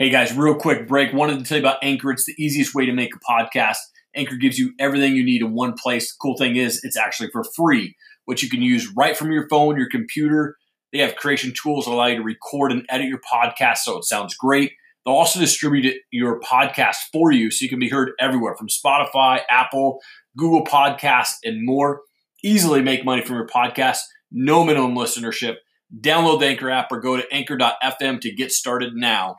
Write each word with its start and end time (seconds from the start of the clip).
Hey 0.00 0.08
guys, 0.08 0.34
real 0.34 0.54
quick 0.54 0.88
break. 0.88 1.12
Wanted 1.12 1.40
to 1.40 1.44
tell 1.44 1.58
you 1.58 1.62
about 1.62 1.76
Anchor. 1.82 2.10
It's 2.10 2.24
the 2.24 2.32
easiest 2.38 2.74
way 2.74 2.86
to 2.86 2.92
make 2.94 3.10
a 3.14 3.18
podcast. 3.18 3.76
Anchor 4.16 4.36
gives 4.36 4.58
you 4.58 4.72
everything 4.78 5.14
you 5.14 5.22
need 5.22 5.42
in 5.42 5.52
one 5.52 5.74
place. 5.74 6.10
The 6.10 6.16
cool 6.22 6.38
thing 6.38 6.56
is, 6.56 6.82
it's 6.82 6.96
actually 6.96 7.28
for 7.28 7.44
free, 7.54 7.94
which 8.24 8.42
you 8.42 8.48
can 8.48 8.62
use 8.62 8.90
right 8.96 9.14
from 9.14 9.30
your 9.30 9.46
phone, 9.50 9.76
your 9.76 9.90
computer. 9.90 10.56
They 10.90 11.00
have 11.00 11.16
creation 11.16 11.52
tools 11.52 11.84
that 11.84 11.90
allow 11.90 12.06
you 12.06 12.16
to 12.16 12.22
record 12.22 12.72
and 12.72 12.86
edit 12.88 13.08
your 13.08 13.20
podcast 13.30 13.80
so 13.80 13.98
it 13.98 14.04
sounds 14.04 14.34
great. 14.34 14.72
They'll 15.04 15.16
also 15.16 15.38
distribute 15.38 15.94
your 16.10 16.40
podcast 16.40 16.96
for 17.12 17.30
you 17.30 17.50
so 17.50 17.62
you 17.62 17.68
can 17.68 17.78
be 17.78 17.90
heard 17.90 18.12
everywhere 18.18 18.56
from 18.56 18.68
Spotify, 18.68 19.42
Apple, 19.50 20.00
Google 20.34 20.64
Podcasts, 20.64 21.36
and 21.44 21.66
more. 21.66 22.00
Easily 22.42 22.80
make 22.80 23.04
money 23.04 23.20
from 23.20 23.36
your 23.36 23.48
podcast. 23.48 23.98
No 24.32 24.64
minimum 24.64 24.94
listenership. 24.94 25.56
Download 25.94 26.40
the 26.40 26.46
Anchor 26.46 26.70
app 26.70 26.90
or 26.90 27.00
go 27.00 27.18
to 27.18 27.30
anchor.fm 27.30 28.22
to 28.22 28.34
get 28.34 28.50
started 28.50 28.94
now. 28.94 29.36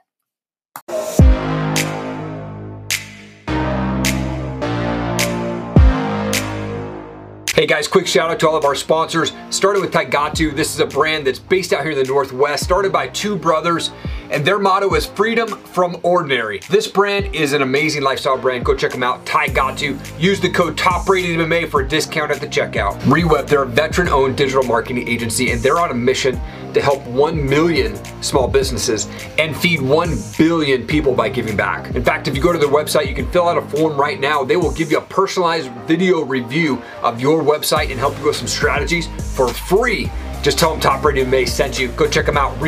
Hey 7.61 7.68
guys, 7.68 7.88
quick 7.88 8.07
shout 8.07 8.32
out 8.32 8.39
to 8.39 8.50
all 8.50 8.57
of 8.57 8.65
our 8.65 8.74
sponsors. 8.74 9.33
Started 9.51 9.82
with 9.82 9.92
Tigatu. 9.92 10.56
This 10.56 10.74
is 10.74 10.79
a 10.79 10.86
brand 10.88 11.28
that's 11.28 11.38
based 11.38 11.74
out 11.74 11.83
here 11.83 11.92
in 11.92 11.97
the 12.00 12.04
Northwest, 12.04 12.64
started 12.64 12.92
by 12.92 13.07
two 13.10 13.36
brothers, 13.36 13.92
and 14.31 14.45
their 14.45 14.57
motto 14.57 14.93
is 14.95 15.05
freedom 15.05 15.47
from 15.47 15.97
ordinary. 16.03 16.59
This 16.69 16.87
brand 16.87 17.35
is 17.35 17.53
an 17.53 17.61
amazing 17.61 18.01
lifestyle 18.01 18.37
brand. 18.37 18.65
Go 18.65 18.75
check 18.75 18.91
them 18.91 19.04
out, 19.04 19.25
Tigatu. 19.25 19.99
Use 20.19 20.39
the 20.39 20.49
code 20.49 20.77
TOPRATEDMMA 20.77 21.69
for 21.69 21.81
a 21.81 21.87
discount 21.87 22.31
at 22.31 22.39
the 22.39 22.47
checkout. 22.47 22.99
Reweb, 23.01 23.47
they're 23.47 23.63
a 23.63 23.67
veteran 23.67 24.07
owned 24.07 24.37
digital 24.37 24.63
marketing 24.63 25.07
agency, 25.07 25.51
and 25.51 25.61
they're 25.61 25.79
on 25.79 25.91
a 25.91 25.93
mission 25.93 26.39
to 26.73 26.81
help 26.81 27.05
1 27.07 27.49
million 27.49 27.99
small 28.23 28.47
businesses 28.47 29.09
and 29.37 29.55
feed 29.55 29.81
1 29.81 30.17
billion 30.37 30.87
people 30.87 31.13
by 31.13 31.27
giving 31.27 31.57
back. 31.57 31.93
In 31.93 32.03
fact, 32.03 32.29
if 32.29 32.35
you 32.35 32.41
go 32.41 32.53
to 32.53 32.59
their 32.59 32.69
website, 32.69 33.09
you 33.09 33.16
can 33.16 33.29
fill 33.31 33.49
out 33.49 33.57
a 33.57 33.61
form 33.61 33.99
right 33.99 34.19
now. 34.19 34.43
They 34.45 34.55
will 34.55 34.71
give 34.71 34.89
you 34.89 34.99
a 34.99 35.01
personalized 35.01 35.69
video 35.85 36.23
review 36.23 36.81
of 37.01 37.19
your 37.19 37.43
website 37.43 37.91
and 37.91 37.99
help 37.99 38.17
you 38.19 38.25
with 38.25 38.38
some 38.38 38.47
strategies 38.47 39.07
for 39.35 39.49
free. 39.49 40.09
Just 40.41 40.57
tell 40.57 40.71
them 40.71 40.79
Top 40.79 41.03
Rated 41.03 41.27
MMA 41.27 41.47
sent 41.47 41.77
you. 41.77 41.89
Go 41.89 42.09
check 42.09 42.25
them 42.25 42.38
out, 42.38 42.59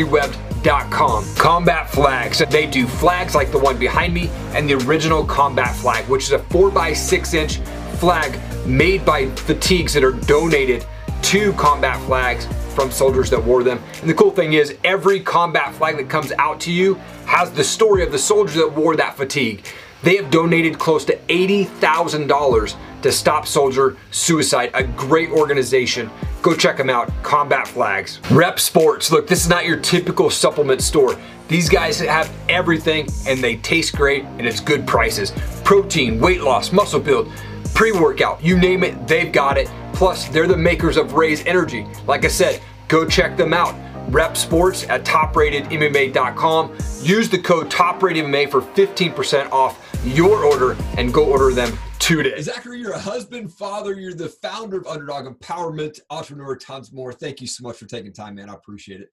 rewebbed.com. 0.63 1.35
Combat 1.35 1.89
flags. 1.89 2.39
They 2.49 2.65
do 2.65 2.87
flags 2.87 3.35
like 3.35 3.51
the 3.51 3.59
one 3.59 3.77
behind 3.77 4.13
me 4.13 4.29
and 4.53 4.69
the 4.69 4.75
original 4.85 5.23
combat 5.25 5.75
flag, 5.75 6.07
which 6.07 6.23
is 6.23 6.31
a 6.31 6.39
4x6 6.39 7.33
inch 7.33 7.57
flag 7.99 8.39
made 8.65 9.05
by 9.05 9.29
fatigues 9.31 9.93
that 9.93 10.03
are 10.03 10.11
donated 10.11 10.85
to 11.21 11.53
combat 11.53 11.99
flags 12.05 12.47
from 12.73 12.91
soldiers 12.91 13.29
that 13.29 13.43
wore 13.43 13.63
them. 13.63 13.81
And 14.01 14.09
the 14.09 14.13
cool 14.13 14.31
thing 14.31 14.53
is, 14.53 14.75
every 14.83 15.19
combat 15.19 15.73
flag 15.75 15.97
that 15.97 16.09
comes 16.09 16.31
out 16.39 16.59
to 16.61 16.71
you 16.71 16.95
has 17.25 17.51
the 17.51 17.63
story 17.63 18.03
of 18.03 18.11
the 18.11 18.19
soldier 18.19 18.59
that 18.59 18.75
wore 18.75 18.95
that 18.95 19.15
fatigue. 19.15 19.65
They 20.03 20.17
have 20.17 20.29
donated 20.29 20.77
close 20.77 21.05
to 21.05 21.17
$80,000 21.29 22.75
to 23.03 23.11
Stop 23.11 23.47
Soldier 23.47 23.95
Suicide, 24.11 24.71
a 24.73 24.83
great 24.83 25.29
organization. 25.29 26.09
Go 26.41 26.53
check 26.53 26.75
them 26.75 26.89
out, 26.89 27.09
Combat 27.23 27.67
Flags. 27.67 28.19
Repp 28.23 28.59
Sports, 28.59 29.11
look, 29.11 29.27
this 29.27 29.41
is 29.41 29.49
not 29.49 29.65
your 29.65 29.77
typical 29.77 30.29
supplement 30.29 30.81
store. 30.81 31.17
These 31.47 31.69
guys 31.69 31.99
have 32.01 32.29
everything 32.49 33.07
and 33.25 33.41
they 33.41 33.55
taste 33.57 33.95
great 33.95 34.25
and 34.25 34.45
it's 34.45 34.59
good 34.59 34.85
prices. 34.85 35.31
Protein, 35.63 36.19
weight 36.19 36.41
loss, 36.41 36.73
muscle 36.73 36.99
build, 36.99 37.31
pre-workout, 37.73 38.43
you 38.43 38.57
name 38.57 38.83
it, 38.83 39.07
they've 39.07 39.31
got 39.31 39.57
it. 39.57 39.69
Plus, 39.93 40.27
they're 40.27 40.47
the 40.47 40.57
makers 40.57 40.97
of 40.97 41.13
Raze 41.13 41.45
Energy. 41.45 41.87
Like 42.07 42.25
I 42.25 42.27
said, 42.27 42.61
go 42.87 43.05
check 43.07 43.37
them 43.37 43.53
out. 43.53 43.73
Repp 44.11 44.35
Sports 44.35 44.83
at 44.89 45.05
topratedmma.com. 45.05 46.77
Use 47.01 47.29
the 47.29 47.39
code 47.39 47.71
TOPRATEDMMA 47.71 48.51
for 48.51 48.61
15% 48.61 49.51
off 49.51 49.79
your 50.03 50.43
order 50.43 50.75
and 50.97 51.13
go 51.13 51.23
order 51.25 51.53
them 51.53 51.77
today. 51.99 52.41
Zachary, 52.41 52.79
you're 52.79 52.91
a 52.91 52.99
husband, 52.99 53.53
father, 53.53 53.93
you're 53.93 54.13
the 54.13 54.27
founder 54.27 54.77
of 54.79 54.87
Underdog 54.87 55.25
Empowerment, 55.25 55.99
entrepreneur, 56.09 56.57
tons 56.57 56.91
more. 56.91 57.13
Thank 57.13 57.39
you 57.39 57.47
so 57.47 57.63
much 57.63 57.77
for 57.77 57.85
taking 57.85 58.11
time, 58.11 58.35
man. 58.35 58.49
I 58.49 58.55
appreciate 58.55 58.99
it. 58.99 59.09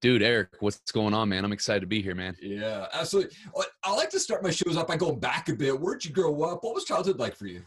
Dude, 0.00 0.22
Erik, 0.22 0.48
what's 0.60 0.80
going 0.90 1.14
on, 1.14 1.28
man? 1.28 1.44
I'm 1.44 1.52
excited 1.52 1.80
to 1.80 1.86
be 1.86 2.02
here, 2.02 2.14
man. 2.14 2.34
Yeah, 2.40 2.86
absolutely. 2.92 3.36
I 3.84 3.94
like 3.94 4.10
to 4.10 4.18
start 4.18 4.42
my 4.42 4.50
shows 4.50 4.76
off 4.76 4.88
by 4.88 4.96
going 4.96 5.20
back 5.20 5.48
a 5.48 5.52
bit. 5.52 5.78
Where'd 5.78 6.04
you 6.04 6.10
grow 6.10 6.42
up? 6.42 6.64
What 6.64 6.74
was 6.74 6.84
childhood 6.84 7.18
like 7.18 7.36
for 7.36 7.46
you? 7.46 7.62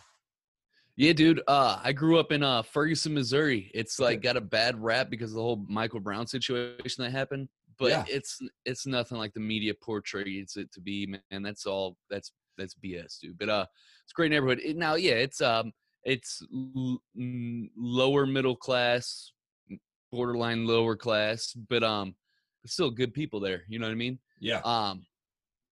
Yeah, 0.98 1.14
dude. 1.14 1.42
Uh, 1.48 1.80
I 1.84 1.92
grew 1.92 2.20
up 2.20 2.32
in 2.32 2.42
uh, 2.42 2.62
Ferguson, 2.62 3.14
Missouri. 3.14 3.70
It's 3.74 4.00
like 4.00 4.22
got 4.22 4.38
a 4.38 4.42
bad 4.42 4.82
rap 4.82 5.10
because 5.10 5.32
of 5.32 5.36
the 5.36 5.42
whole 5.42 5.66
Michael 5.68 6.00
Brown 6.00 6.26
situation 6.26 7.04
that 7.04 7.12
happened. 7.12 7.50
But 7.78 7.90
yeah. 7.90 8.06
it's 8.08 8.40
it's 8.64 8.88
nothing 8.88 9.18
like 9.18 9.34
the 9.34 9.42
media 9.42 9.74
portrays 9.74 10.56
it 10.56 10.72
to 10.72 10.80
be, 10.80 11.08
man. 11.32 11.44
That's 11.44 11.66
all. 11.66 11.98
That's 12.10 12.32
that's 12.58 12.76
BS, 12.76 13.20
dude. 13.20 13.38
But 13.38 13.50
uh, 13.50 13.66
it's 14.04 14.14
a 14.14 14.16
great 14.16 14.32
neighborhood. 14.32 14.62
It, 14.64 14.78
now, 14.78 14.96
yeah, 14.96 15.16
it's 15.16 15.42
um, 15.42 15.74
it's 16.04 16.42
l- 16.54 17.02
lower 17.16 18.26
middle 18.26 18.56
class, 18.56 19.34
borderline 20.12 20.66
lower 20.66 20.96
class, 20.96 21.54
but 21.70 21.84
um, 21.84 22.16
still 22.66 22.90
good 22.90 23.14
people 23.14 23.42
there. 23.42 23.64
You 23.68 23.80
know 23.80 23.88
what 23.88 23.92
I 23.92 23.96
mean? 23.96 24.20
Yeah. 24.40 24.62
Um, 24.64 25.06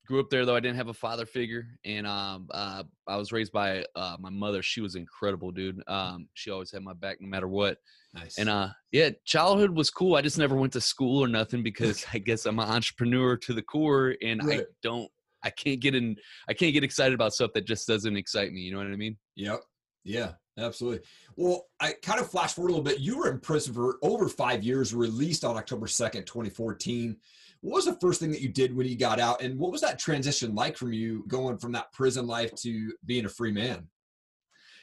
grew 0.06 0.20
up 0.20 0.30
there 0.30 0.46
though. 0.46 0.56
I 0.56 0.60
didn't 0.60 0.78
have 0.78 0.90
a 0.90 0.94
father 0.94 1.26
figure, 1.26 1.68
and 1.86 2.06
um, 2.06 2.48
uh, 2.52 2.84
I 3.08 3.18
was 3.18 3.32
raised 3.32 3.52
by 3.52 3.86
uh, 3.96 4.18
my 4.20 4.30
mother. 4.30 4.62
She 4.62 4.82
was 4.82 4.96
incredible, 4.96 5.52
dude. 5.52 5.82
Um, 5.88 6.28
she 6.34 6.52
always 6.52 6.72
had 6.72 6.84
my 6.84 6.94
back 6.94 7.18
no 7.22 7.28
matter 7.28 7.48
what. 7.48 7.78
Nice. 8.14 8.38
And 8.38 8.50
uh, 8.50 8.70
yeah, 8.92 9.12
childhood 9.26 9.72
was 9.72 9.90
cool. 9.90 10.16
I 10.16 10.22
just 10.22 10.38
never 10.38 10.56
went 10.56 10.74
to 10.74 10.82
school 10.82 11.24
or 11.24 11.28
nothing 11.28 11.64
because 11.64 12.06
I 12.14 12.18
guess 12.20 12.46
I'm 12.46 12.60
an 12.60 12.70
entrepreneur 12.70 13.38
to 13.38 13.54
the 13.54 13.64
core, 13.64 14.16
and 14.22 14.44
right. 14.44 14.62
I 14.62 14.64
don't, 14.82 15.10
I 15.44 15.50
can't 15.50 15.80
get 15.80 15.96
in, 15.96 16.16
I 16.48 16.54
can't 16.54 16.74
get 16.74 16.84
excited 16.84 17.14
about 17.14 17.34
stuff 17.34 17.52
that 17.54 17.66
just 17.66 17.88
doesn't 17.88 18.16
excite 18.16 18.52
me. 18.52 18.62
You 18.62 18.74
know 18.74 18.78
what 18.80 18.88
I 18.88 18.96
mean? 18.96 19.18
Yep. 19.36 19.62
Yeah. 20.04 20.32
Absolutely. 20.58 21.00
Well, 21.36 21.66
I 21.80 21.94
kind 22.04 22.20
of 22.20 22.30
flash 22.30 22.54
forward 22.54 22.70
a 22.70 22.74
little 22.74 22.84
bit. 22.84 23.00
You 23.00 23.18
were 23.18 23.30
in 23.30 23.40
prison 23.40 23.74
for 23.74 23.98
over 24.04 24.30
five 24.30 24.64
years, 24.64 24.94
released 24.94 25.44
on 25.44 25.58
October 25.58 25.88
2nd, 25.88 26.26
2014. 26.28 27.18
What 27.64 27.76
was 27.76 27.86
the 27.86 27.98
first 28.02 28.20
thing 28.20 28.32
that 28.32 28.42
you 28.42 28.50
did 28.50 28.76
when 28.76 28.88
you 28.88 28.98
got 28.98 29.22
out? 29.22 29.42
And 29.42 29.58
what 29.58 29.72
was 29.72 29.80
that 29.82 29.98
transition 29.98 30.54
like 30.54 30.76
from 30.76 30.92
you 30.92 31.24
going 31.30 31.58
from 31.58 31.72
that 31.72 31.94
prison 31.94 32.28
life 32.28 32.54
to 32.56 32.92
being 33.06 33.24
a 33.24 33.30
free 33.30 33.54
man? 33.54 33.88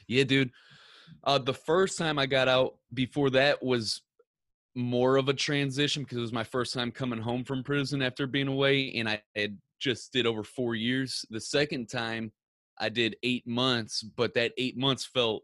Yeah, 0.07 0.23
dude. 0.23 0.49
Uh, 1.23 1.37
the 1.37 1.53
first 1.53 1.99
time 1.99 2.17
I 2.17 2.25
got 2.25 2.47
out 2.47 2.77
before 2.91 3.29
that 3.29 3.61
was 3.61 4.01
more 4.73 5.17
of 5.17 5.29
a 5.29 5.33
transition 5.33 6.01
because 6.01 6.17
it 6.17 6.21
was 6.21 6.33
my 6.33 6.43
first 6.43 6.73
time 6.73 6.91
coming 6.91 7.21
home 7.21 7.43
from 7.43 7.63
prison 7.63 8.01
after 8.01 8.25
being 8.25 8.47
away. 8.47 8.91
And 8.95 9.07
I 9.07 9.21
had 9.35 9.59
just 9.79 10.11
did 10.11 10.25
over 10.25 10.43
four 10.43 10.73
years. 10.73 11.23
The 11.29 11.39
second 11.39 11.87
time 11.87 12.31
I 12.79 12.89
did 12.89 13.15
eight 13.21 13.45
months, 13.45 14.01
but 14.01 14.33
that 14.33 14.53
eight 14.57 14.75
months 14.75 15.05
felt 15.05 15.43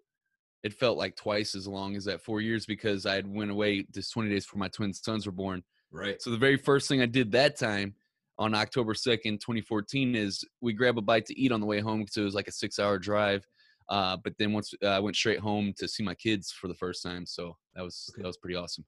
it 0.63 0.73
felt 0.73 0.97
like 0.97 1.15
twice 1.15 1.53
as 1.53 1.67
long 1.67 1.95
as 1.95 2.05
that 2.05 2.23
four 2.23 2.41
years 2.41 2.65
because 2.65 3.05
I 3.05 3.13
had 3.13 3.31
went 3.31 3.51
away 3.51 3.85
just 3.93 4.11
20 4.11 4.27
days 4.27 4.43
before 4.43 4.57
my 4.57 4.69
twin 4.69 4.91
sons 4.91 5.27
were 5.27 5.31
born. 5.31 5.63
Right. 5.91 6.21
So 6.21 6.31
the 6.31 6.37
very 6.37 6.57
first 6.57 6.87
thing 6.87 7.01
I 7.01 7.05
did 7.05 7.31
that 7.31 7.57
time 7.57 7.95
on 8.37 8.53
October 8.53 8.93
2nd, 8.93 9.39
2014 9.39 10.15
is 10.15 10.43
we 10.61 10.73
grab 10.73 10.97
a 10.97 11.01
bite 11.01 11.25
to 11.27 11.39
eat 11.39 11.51
on 11.51 11.59
the 11.59 11.65
way 11.65 11.79
home 11.79 11.99
because 11.99 12.17
it 12.17 12.23
was 12.23 12.35
like 12.35 12.47
a 12.47 12.51
six 12.51 12.79
hour 12.79 12.99
drive. 12.99 13.45
Uh, 13.89 14.17
but 14.21 14.33
then 14.37 14.51
once 14.51 14.73
uh, 14.83 14.87
I 14.87 14.99
went 14.99 15.15
straight 15.15 15.39
home 15.39 15.73
to 15.77 15.87
see 15.87 16.03
my 16.03 16.13
kids 16.13 16.51
for 16.51 16.67
the 16.67 16.73
first 16.73 17.01
time. 17.01 17.25
So 17.25 17.55
that 17.75 17.83
was, 17.83 18.13
that 18.17 18.27
was 18.27 18.37
pretty 18.37 18.55
awesome. 18.55 18.85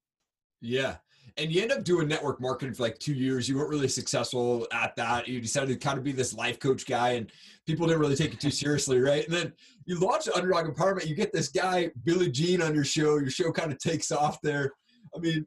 Yeah. 0.62 0.98
And 1.38 1.52
you 1.52 1.62
end 1.62 1.72
up 1.72 1.84
doing 1.84 2.08
network 2.08 2.42
marketing 2.42 2.74
for 2.74 2.84
like 2.84 2.98
two 3.00 3.14
years. 3.14 3.48
You 3.48 3.58
weren't 3.58 3.70
really 3.70 3.88
successful 3.88 4.68
at 4.74 4.96
that. 4.98 5.28
You 5.28 5.40
decided 5.40 5.70
to 5.70 5.76
kind 5.76 5.98
of 5.98 6.04
be 6.04 6.12
this 6.12 6.34
life 6.34 6.60
coach 6.60 6.86
guy, 6.86 7.12
and 7.12 7.32
people 7.66 7.86
didn't 7.86 8.02
really 8.02 8.16
take 8.16 8.34
it 8.34 8.40
too 8.40 8.52
seriously, 8.52 9.00
right? 9.00 9.26
And 9.26 9.34
then 9.34 9.54
you 9.86 10.00
launch 10.00 10.28
Underdog 10.34 10.66
Empowerment. 10.66 11.08
You 11.08 11.16
get 11.16 11.32
this 11.32 11.50
guy, 11.50 11.92
Billy 12.04 12.32
Gene, 12.32 12.62
on 12.62 12.74
your 12.74 12.84
show. 12.84 13.18
Your 13.18 13.30
show 13.30 13.52
kind 13.52 13.72
of 13.72 13.78
takes 13.78 14.12
off 14.12 14.42
there. 14.42 14.72
I 15.16 15.20
mean, 15.20 15.46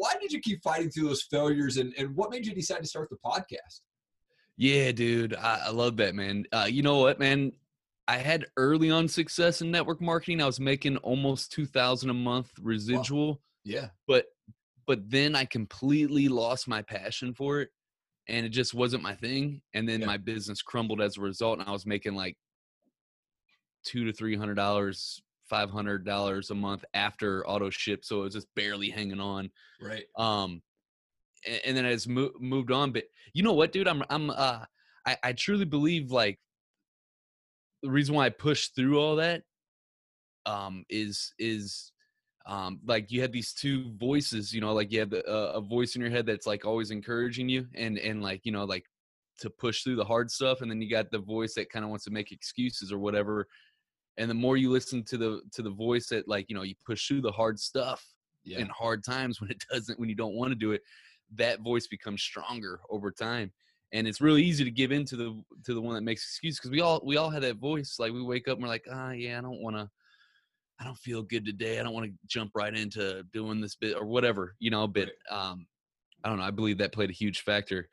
why 0.00 0.14
did 0.18 0.32
you 0.32 0.40
keep 0.40 0.62
fighting 0.62 0.88
through 0.88 1.08
those 1.08 1.24
failures 1.24 1.76
and, 1.76 1.92
and 1.98 2.16
what 2.16 2.30
made 2.30 2.46
you 2.46 2.54
decide 2.54 2.78
to 2.78 2.86
start 2.86 3.10
the 3.10 3.18
podcast? 3.22 3.80
Yeah, 4.56 4.92
dude. 4.92 5.34
I, 5.34 5.64
I 5.66 5.70
love 5.72 5.98
that, 5.98 6.14
man. 6.14 6.46
Uh, 6.50 6.66
you 6.70 6.82
know 6.82 7.00
what, 7.00 7.18
man? 7.18 7.52
I 8.08 8.16
had 8.16 8.46
early 8.56 8.90
on 8.90 9.08
success 9.08 9.60
in 9.60 9.70
network 9.70 10.00
marketing. 10.00 10.40
I 10.40 10.46
was 10.46 10.58
making 10.58 10.96
almost 10.98 11.52
2000 11.52 12.08
a 12.08 12.14
month 12.14 12.50
residual. 12.62 13.28
Wow. 13.28 13.38
Yeah. 13.64 13.88
But 14.08 14.24
but 14.86 15.10
then 15.10 15.36
I 15.36 15.44
completely 15.44 16.28
lost 16.28 16.66
my 16.66 16.80
passion 16.80 17.34
for 17.34 17.60
it 17.60 17.68
and 18.26 18.46
it 18.46 18.48
just 18.48 18.72
wasn't 18.72 19.02
my 19.02 19.14
thing. 19.14 19.60
And 19.74 19.86
then 19.86 20.00
yeah. 20.00 20.06
my 20.06 20.16
business 20.16 20.62
crumbled 20.62 21.02
as 21.02 21.18
a 21.18 21.20
result. 21.20 21.58
And 21.58 21.68
I 21.68 21.72
was 21.72 21.84
making 21.84 22.14
like 22.14 22.38
two 23.84 24.06
to 24.06 24.14
three 24.14 24.34
hundred 24.34 24.54
dollars 24.54 25.20
five 25.50 25.70
hundred 25.70 26.06
dollars 26.06 26.50
a 26.50 26.54
month 26.54 26.84
after 26.94 27.46
auto 27.46 27.68
ship, 27.68 28.04
so 28.04 28.20
it 28.20 28.24
was 28.24 28.34
just 28.34 28.48
barely 28.56 28.88
hanging 28.88 29.20
on. 29.20 29.50
Right. 29.82 30.04
Um, 30.16 30.62
and, 31.46 31.60
and 31.66 31.76
then 31.76 31.84
I 31.84 31.92
just 31.92 32.08
mo- 32.08 32.32
moved 32.40 32.70
on. 32.70 32.92
But 32.92 33.04
you 33.34 33.42
know 33.42 33.52
what, 33.52 33.72
dude? 33.72 33.88
I'm 33.88 34.02
I'm 34.08 34.30
uh 34.30 34.60
I, 35.06 35.16
I 35.22 35.32
truly 35.32 35.64
believe 35.64 36.10
like 36.10 36.38
the 37.82 37.90
reason 37.90 38.14
why 38.14 38.26
I 38.26 38.30
pushed 38.30 38.74
through 38.74 38.98
all 38.98 39.16
that 39.16 39.42
um 40.46 40.84
is 40.88 41.34
is 41.38 41.92
um 42.46 42.80
like 42.86 43.10
you 43.10 43.20
have 43.20 43.32
these 43.32 43.52
two 43.52 43.92
voices 43.98 44.54
you 44.54 44.60
know 44.60 44.72
like 44.72 44.90
you 44.90 44.98
have 44.98 45.10
the, 45.10 45.22
uh, 45.26 45.52
a 45.54 45.60
voice 45.60 45.96
in 45.96 46.00
your 46.00 46.10
head 46.10 46.24
that's 46.24 46.46
like 46.46 46.64
always 46.64 46.90
encouraging 46.90 47.46
you 47.46 47.66
and 47.74 47.98
and 47.98 48.22
like 48.22 48.40
you 48.44 48.52
know 48.52 48.64
like 48.64 48.84
to 49.38 49.50
push 49.50 49.82
through 49.82 49.96
the 49.96 50.04
hard 50.04 50.30
stuff 50.30 50.60
and 50.60 50.70
then 50.70 50.80
you 50.80 50.88
got 50.88 51.10
the 51.10 51.18
voice 51.18 51.54
that 51.54 51.70
kind 51.70 51.84
of 51.84 51.90
wants 51.90 52.04
to 52.04 52.10
make 52.10 52.32
excuses 52.32 52.92
or 52.92 52.98
whatever 52.98 53.46
and 54.20 54.28
the 54.28 54.34
more 54.34 54.58
you 54.58 54.70
listen 54.70 55.02
to 55.02 55.16
the 55.16 55.40
to 55.52 55.62
the 55.62 55.70
voice 55.70 56.08
that 56.08 56.28
like 56.28 56.46
you 56.48 56.54
know 56.54 56.62
you 56.62 56.74
push 56.84 57.08
through 57.08 57.22
the 57.22 57.32
hard 57.32 57.58
stuff 57.58 58.04
yeah. 58.44 58.58
in 58.58 58.68
hard 58.68 59.02
times 59.02 59.40
when 59.40 59.50
it 59.50 59.64
doesn't 59.72 59.98
when 59.98 60.08
you 60.08 60.14
don't 60.14 60.34
want 60.34 60.50
to 60.50 60.54
do 60.54 60.72
it 60.72 60.82
that 61.34 61.60
voice 61.60 61.86
becomes 61.86 62.22
stronger 62.22 62.80
over 62.90 63.10
time 63.10 63.50
and 63.92 64.06
it's 64.06 64.20
really 64.20 64.42
easy 64.42 64.62
to 64.62 64.70
give 64.70 64.92
in 64.92 65.04
to 65.04 65.16
the 65.16 65.42
to 65.64 65.74
the 65.74 65.80
one 65.80 65.94
that 65.94 66.02
makes 66.02 66.22
excuses 66.22 66.58
because 66.58 66.70
we 66.70 66.80
all 66.80 67.00
we 67.04 67.16
all 67.16 67.30
have 67.30 67.42
that 67.42 67.56
voice 67.56 67.96
like 67.98 68.12
we 68.12 68.22
wake 68.22 68.46
up 68.46 68.54
and 68.54 68.62
we're 68.62 68.68
like 68.68 68.84
ah 68.92 69.08
oh, 69.08 69.12
yeah 69.12 69.38
i 69.38 69.40
don't 69.40 69.62
want 69.62 69.74
to 69.74 69.88
i 70.80 70.84
don't 70.84 70.98
feel 70.98 71.22
good 71.22 71.44
today 71.44 71.80
i 71.80 71.82
don't 71.82 71.94
want 71.94 72.06
to 72.06 72.12
jump 72.26 72.50
right 72.54 72.74
into 72.74 73.22
doing 73.32 73.60
this 73.60 73.74
bit 73.74 73.96
or 73.96 74.04
whatever 74.04 74.54
you 74.58 74.70
know 74.70 74.86
but 74.86 75.08
um 75.30 75.66
i 76.24 76.28
don't 76.28 76.38
know 76.38 76.44
i 76.44 76.50
believe 76.50 76.78
that 76.78 76.92
played 76.92 77.10
a 77.10 77.14
huge 77.14 77.40
factor. 77.40 77.88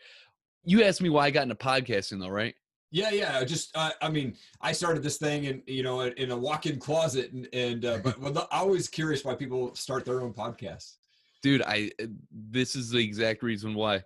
You 0.70 0.84
asked 0.84 1.02
me 1.02 1.10
why 1.10 1.28
i 1.28 1.32
got 1.32 1.44
into 1.44 1.56
podcasting 1.56 2.20
though 2.20 2.28
right 2.28 2.56
yeah, 2.92 3.12
yeah. 3.12 3.44
Just, 3.44 3.76
uh, 3.76 3.92
I 4.02 4.10
mean, 4.10 4.36
I 4.62 4.72
started 4.72 5.04
this 5.04 5.18
thing 5.18 5.46
in, 5.46 5.62
you 5.68 5.84
know, 5.84 6.02
in 6.02 6.32
a 6.32 6.38
walk-in 6.38 6.80
closet, 6.80 7.32
and, 7.32 7.48
and 7.54 7.86
uh, 7.86 7.98
but 8.04 8.20
well, 8.20 8.48
I 8.52 8.64
was 8.64 8.88
curious 8.88 9.24
why 9.26 9.36
people 9.36 9.74
start 9.76 10.06
their 10.06 10.22
own 10.22 10.34
podcasts. 10.34 10.96
Dude, 11.42 11.62
I 11.62 11.92
uh, 12.02 12.08
this 12.32 12.76
is 12.76 12.90
the 12.90 13.00
exact 13.00 13.44
reason 13.44 13.74
why 13.74 14.04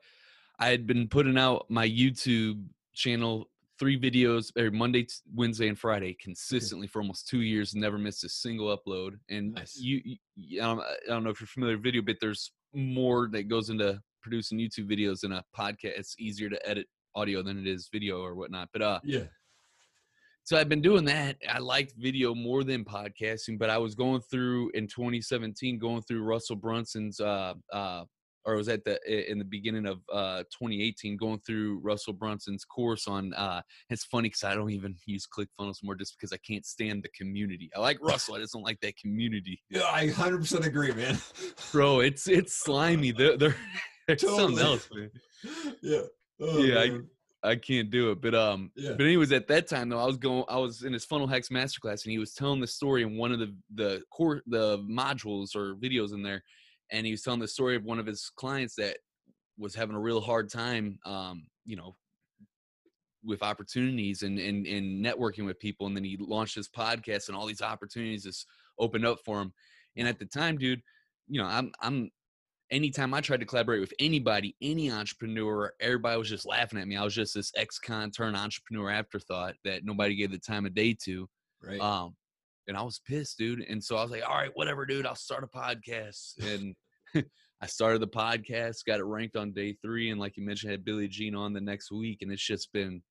I 0.59 0.67
had 0.67 0.85
been 0.85 1.07
putting 1.07 1.37
out 1.37 1.65
my 1.69 1.87
YouTube 1.87 2.63
channel 2.93 3.49
three 3.79 3.99
videos 3.99 4.51
every 4.57 4.69
Monday, 4.69 5.07
Wednesday, 5.33 5.67
and 5.67 5.79
Friday 5.79 6.15
consistently 6.21 6.85
for 6.85 7.01
almost 7.01 7.27
two 7.27 7.41
years. 7.41 7.73
Never 7.73 7.97
missed 7.97 8.23
a 8.23 8.29
single 8.29 8.77
upload. 8.77 9.13
And 9.29 9.55
nice. 9.55 9.75
you, 9.75 10.17
you 10.35 10.61
I, 10.61 10.65
don't, 10.65 10.81
I 10.81 10.95
don't 11.07 11.23
know 11.23 11.31
if 11.31 11.41
you're 11.41 11.47
familiar 11.47 11.77
with 11.77 11.83
video, 11.83 12.03
but 12.03 12.17
there's 12.21 12.51
more 12.75 13.27
that 13.31 13.47
goes 13.47 13.71
into 13.71 13.99
producing 14.21 14.59
YouTube 14.59 14.87
videos 14.87 15.21
than 15.21 15.31
a 15.31 15.43
podcast. 15.57 15.97
It's 15.97 16.15
easier 16.19 16.47
to 16.49 16.69
edit 16.69 16.85
audio 17.15 17.41
than 17.41 17.57
it 17.57 17.67
is 17.67 17.89
video 17.91 18.21
or 18.21 18.35
whatnot. 18.35 18.69
But 18.73 18.81
uh, 18.81 18.99
yeah. 19.03 19.23
So 20.43 20.57
I've 20.57 20.69
been 20.69 20.81
doing 20.81 21.05
that. 21.05 21.37
I 21.47 21.59
liked 21.59 21.93
video 21.97 22.33
more 22.33 22.63
than 22.63 22.83
podcasting, 22.83 23.59
but 23.59 23.69
I 23.69 23.77
was 23.77 23.95
going 23.95 24.21
through 24.21 24.71
in 24.73 24.87
2017, 24.87 25.77
going 25.77 26.01
through 26.01 26.23
Russell 26.23 26.55
Brunson's 26.55 27.19
uh 27.19 27.53
uh 27.71 28.05
or 28.43 28.55
was 28.55 28.69
at 28.69 28.83
the 28.83 28.99
in 29.31 29.37
the 29.37 29.45
beginning 29.45 29.85
of 29.85 29.99
uh 30.11 30.39
2018 30.51 31.15
going 31.15 31.39
through 31.45 31.79
Russell 31.83 32.13
Brunson's 32.13 32.65
course 32.65 33.07
on 33.07 33.33
uh 33.35 33.61
it's 33.89 34.05
funny 34.05 34.29
because 34.29 34.43
I 34.43 34.55
don't 34.55 34.71
even 34.71 34.95
use 35.05 35.27
ClickFunnels 35.27 35.83
more 35.83 35.95
just 35.95 36.17
because 36.17 36.33
I 36.33 36.37
can't 36.37 36.65
stand 36.65 37.03
the 37.03 37.09
community. 37.09 37.69
I 37.75 37.79
like 37.79 37.99
Russell, 38.01 38.35
I 38.35 38.39
just 38.39 38.53
don't 38.53 38.63
like 38.63 38.79
that 38.81 38.97
community. 38.97 39.61
Yeah, 39.69 39.83
I 39.83 40.07
100% 40.07 40.65
agree, 40.65 40.91
man. 40.93 41.19
Bro, 41.71 41.99
it's 41.99 42.27
it's 42.27 42.53
slimy. 42.63 43.11
They're, 43.11 43.37
they're 43.37 43.55
totally. 44.09 44.37
something 44.37 44.65
else, 44.65 44.89
man. 44.91 45.11
Yeah. 45.81 46.01
Oh, 46.41 46.63
yeah, 46.63 46.79
I, 47.43 47.51
I 47.51 47.55
can't 47.55 47.89
do 47.89 48.11
it. 48.11 48.21
But 48.21 48.35
um, 48.35 48.71
yeah. 48.75 48.91
but 48.91 49.05
anyways, 49.05 49.31
at 49.31 49.47
that 49.47 49.67
time 49.67 49.89
though, 49.89 49.99
I 49.99 50.05
was 50.05 50.17
going, 50.17 50.43
I 50.49 50.57
was 50.57 50.83
in 50.83 50.93
his 50.93 51.05
funnel 51.05 51.27
hacks 51.27 51.49
masterclass, 51.49 52.03
and 52.03 52.11
he 52.11 52.19
was 52.19 52.33
telling 52.33 52.59
the 52.59 52.67
story 52.67 53.03
in 53.03 53.17
one 53.17 53.31
of 53.31 53.39
the 53.39 53.55
the 53.75 54.01
core 54.11 54.41
the 54.47 54.79
modules 54.79 55.55
or 55.55 55.75
videos 55.75 56.13
in 56.13 56.23
there, 56.23 56.43
and 56.91 57.05
he 57.05 57.11
was 57.11 57.21
telling 57.21 57.39
the 57.39 57.47
story 57.47 57.75
of 57.75 57.83
one 57.83 57.99
of 57.99 58.05
his 58.05 58.31
clients 58.35 58.75
that 58.75 58.97
was 59.57 59.75
having 59.75 59.95
a 59.95 59.99
real 59.99 60.21
hard 60.21 60.49
time, 60.49 60.97
um, 61.05 61.45
you 61.65 61.75
know, 61.75 61.95
with 63.23 63.43
opportunities 63.43 64.23
and, 64.23 64.39
and 64.39 64.65
and 64.65 65.05
networking 65.05 65.45
with 65.45 65.59
people 65.59 65.87
and 65.87 65.95
then 65.95 66.03
he 66.03 66.17
launched 66.19 66.55
his 66.55 66.67
podcast 66.67 67.27
and 67.27 67.37
all 67.37 67.45
these 67.45 67.61
opportunities 67.61 68.23
just 68.23 68.47
opened 68.79 69.05
up 69.05 69.19
for 69.23 69.39
him 69.39 69.53
and 69.95 70.07
at 70.07 70.17
the 70.17 70.25
time 70.25 70.57
dude 70.57 70.81
you 71.27 71.39
know 71.39 71.47
i'm 71.47 71.71
i'm 71.81 72.09
anytime 72.71 73.13
I 73.13 73.21
tried 73.21 73.41
to 73.41 73.45
collaborate 73.45 73.81
with 73.81 73.93
anybody, 73.99 74.55
any 74.61 74.89
entrepreneur, 74.89 75.73
everybody 75.79 76.17
was 76.17 76.29
just 76.29 76.45
laughing 76.45 76.79
at 76.79 76.87
me. 76.87 76.95
I 76.95 77.03
was 77.03 77.13
just 77.13 77.35
this 77.35 77.51
ex-con 77.55 78.11
turned 78.11 78.37
entrepreneur 78.37 78.89
afterthought 78.89 79.55
that 79.65 79.83
nobody 79.83 80.15
gave 80.15 80.31
the 80.31 80.39
time 80.39 80.65
of 80.65 80.73
day 80.73 80.95
to. 81.03 81.27
Right. 81.61 81.79
Um, 81.79 82.15
and 82.67 82.77
I 82.77 82.81
was 82.81 83.01
pissed, 83.05 83.37
dude. 83.37 83.65
And 83.67 83.83
so 83.83 83.97
I 83.97 84.03
was 84.03 84.11
like, 84.11 84.23
all 84.27 84.35
right, 84.35 84.51
whatever, 84.53 84.85
dude, 84.85 85.05
I'll 85.05 85.15
start 85.15 85.43
a 85.43 85.47
podcast. 85.47 86.37
And 86.41 86.75
I 87.61 87.67
started 87.67 88.01
the 88.01 88.07
podcast, 88.07 88.85
got 88.85 88.99
it 88.99 89.05
ranked 89.05 89.35
on 89.35 89.51
day 89.51 89.75
three. 89.81 90.09
And 90.09 90.19
like 90.19 90.37
you 90.37 90.45
mentioned, 90.45 90.71
had 90.71 90.85
Billy 90.85 91.07
Gene 91.07 91.35
on 91.35 91.53
the 91.53 91.61
next 91.61 91.91
week. 91.91 92.19
And 92.21 92.31
it's 92.31 92.45
just 92.45 92.71
been 92.71 93.01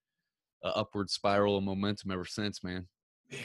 an 0.62 0.72
upward 0.74 1.10
spiral 1.10 1.58
of 1.58 1.64
momentum 1.64 2.10
ever 2.10 2.24
since, 2.24 2.64
man. 2.64 2.86
Man, 3.30 3.40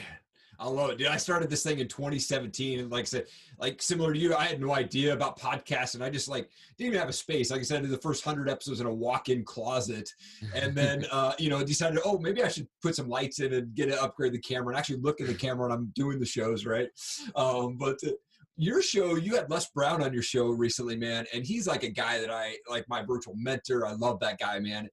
I 0.58 0.68
love 0.68 0.90
it, 0.90 0.98
dude. 0.98 1.08
I 1.08 1.16
started 1.16 1.50
this 1.50 1.62
thing 1.62 1.78
in 1.78 1.88
2017, 1.88 2.80
and 2.80 2.90
like 2.90 3.02
I 3.02 3.04
said, 3.04 3.26
like 3.58 3.82
similar 3.82 4.12
to 4.12 4.18
you, 4.18 4.34
I 4.34 4.44
had 4.44 4.60
no 4.60 4.74
idea 4.74 5.12
about 5.12 5.38
podcasts, 5.38 5.94
and 5.94 6.02
I 6.02 6.10
just 6.10 6.28
like 6.28 6.48
didn't 6.76 6.88
even 6.88 7.00
have 7.00 7.08
a 7.08 7.12
space. 7.12 7.50
Like 7.50 7.60
I 7.60 7.62
said, 7.64 7.78
I 7.78 7.82
did 7.82 7.90
the 7.90 7.98
first 7.98 8.24
hundred 8.24 8.48
episodes 8.48 8.80
in 8.80 8.86
a 8.86 8.92
walk-in 8.92 9.44
closet, 9.44 10.10
and 10.54 10.74
then 10.74 11.04
uh, 11.12 11.32
you 11.38 11.50
know 11.50 11.62
decided, 11.62 12.00
oh, 12.04 12.18
maybe 12.18 12.42
I 12.42 12.48
should 12.48 12.68
put 12.82 12.94
some 12.94 13.08
lights 13.08 13.40
in 13.40 13.52
and 13.52 13.74
get 13.74 13.86
to 13.90 14.02
upgrade 14.02 14.32
the 14.32 14.38
camera 14.38 14.68
and 14.68 14.78
actually 14.78 15.00
look 15.00 15.20
at 15.20 15.26
the 15.26 15.34
camera 15.34 15.68
when 15.68 15.76
I'm 15.76 15.92
doing 15.94 16.18
the 16.18 16.26
shows, 16.26 16.64
right? 16.64 16.88
Um, 17.34 17.76
but 17.76 17.98
uh, 18.06 18.10
your 18.56 18.80
show, 18.80 19.16
you 19.16 19.36
had 19.36 19.50
Les 19.50 19.68
Brown 19.70 20.02
on 20.02 20.12
your 20.12 20.22
show 20.22 20.46
recently, 20.46 20.96
man, 20.96 21.26
and 21.34 21.44
he's 21.44 21.66
like 21.66 21.82
a 21.82 21.90
guy 21.90 22.18
that 22.20 22.30
I 22.30 22.56
like 22.68 22.86
my 22.88 23.02
virtual 23.02 23.34
mentor. 23.36 23.86
I 23.86 23.92
love 23.92 24.20
that 24.20 24.38
guy, 24.38 24.58
man. 24.60 24.88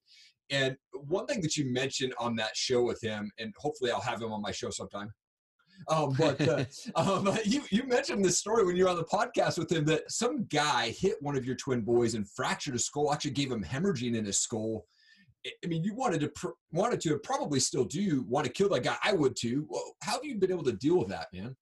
And 0.49 0.75
one 0.93 1.25
thing 1.25 1.41
that 1.41 1.55
you 1.55 1.71
mentioned 1.71 2.13
on 2.19 2.35
that 2.35 2.55
show 2.55 2.83
with 2.83 3.01
him, 3.01 3.31
and 3.39 3.53
hopefully 3.57 3.91
I'll 3.91 4.01
have 4.01 4.21
him 4.21 4.31
on 4.31 4.41
my 4.41 4.51
show 4.51 4.69
sometime, 4.69 5.09
um, 5.87 6.13
but 6.17 6.41
uh, 6.47 6.65
um, 6.95 7.37
you, 7.45 7.61
you 7.69 7.83
mentioned 7.83 8.23
this 8.23 8.37
story 8.37 8.65
when 8.65 8.75
you 8.75 8.85
were 8.85 8.89
on 8.89 8.97
the 8.97 9.03
podcast 9.03 9.57
with 9.57 9.71
him 9.71 9.85
that 9.85 10.11
some 10.11 10.45
guy 10.45 10.89
hit 10.89 11.15
one 11.21 11.35
of 11.35 11.45
your 11.45 11.55
twin 11.55 11.81
boys 11.81 12.13
and 12.13 12.29
fractured 12.29 12.73
his 12.73 12.85
skull, 12.85 13.13
actually 13.13 13.31
gave 13.31 13.51
him 13.51 13.63
hemorrhaging 13.63 14.15
in 14.15 14.25
his 14.25 14.39
skull. 14.39 14.85
I 15.45 15.67
mean, 15.67 15.83
you 15.83 15.93
wanted 15.93 16.21
to 16.21 16.29
pr- 16.29 16.55
wanted 16.71 17.01
to 17.01 17.17
probably 17.19 17.59
still 17.59 17.83
do 17.83 18.23
want 18.29 18.45
to 18.45 18.51
kill 18.51 18.69
that 18.69 18.83
guy. 18.83 18.95
I 19.03 19.11
would 19.11 19.35
too. 19.35 19.65
Well, 19.69 19.83
how 20.01 20.13
have 20.13 20.23
you 20.23 20.35
been 20.35 20.51
able 20.51 20.63
to 20.63 20.71
deal 20.71 20.97
with 20.97 21.09
that, 21.09 21.27
man? 21.33 21.55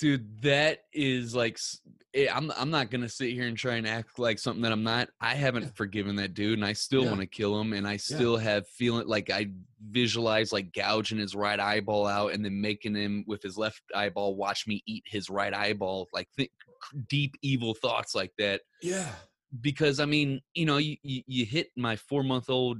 Dude 0.00 0.42
that 0.42 0.78
is 0.92 1.34
like 1.34 1.58
eh, 2.14 2.26
i'm 2.34 2.50
i'm 2.56 2.70
not 2.70 2.90
going 2.90 3.02
to 3.02 3.08
sit 3.08 3.30
here 3.30 3.46
and 3.46 3.56
try 3.56 3.74
and 3.74 3.86
act 3.86 4.18
like 4.18 4.38
something 4.38 4.62
that 4.62 4.72
i'm 4.72 4.82
not 4.82 5.08
i 5.20 5.34
haven't 5.34 5.64
yeah. 5.64 5.70
forgiven 5.74 6.16
that 6.16 6.34
dude 6.34 6.58
and 6.58 6.64
i 6.64 6.72
still 6.72 7.04
yeah. 7.04 7.08
want 7.08 7.20
to 7.20 7.26
kill 7.26 7.60
him 7.60 7.74
and 7.74 7.86
i 7.86 7.96
still 7.96 8.36
yeah. 8.38 8.44
have 8.44 8.66
feeling 8.66 9.06
like 9.06 9.30
i 9.30 9.46
visualize 9.90 10.52
like 10.52 10.72
gouging 10.72 11.18
his 11.18 11.34
right 11.34 11.60
eyeball 11.60 12.06
out 12.06 12.32
and 12.32 12.44
then 12.44 12.60
making 12.60 12.94
him 12.94 13.22
with 13.28 13.42
his 13.42 13.58
left 13.58 13.82
eyeball 13.94 14.34
watch 14.34 14.66
me 14.66 14.82
eat 14.86 15.04
his 15.06 15.28
right 15.28 15.54
eyeball 15.54 16.08
like 16.12 16.28
th- 16.36 16.50
deep 17.08 17.34
evil 17.42 17.74
thoughts 17.74 18.14
like 18.14 18.32
that 18.38 18.62
yeah 18.82 19.10
because 19.60 20.00
i 20.00 20.06
mean 20.06 20.40
you 20.54 20.64
know 20.64 20.78
you, 20.78 20.96
you, 21.02 21.22
you 21.26 21.44
hit 21.44 21.68
my 21.76 21.94
four 21.94 22.22
month 22.22 22.48
old 22.48 22.78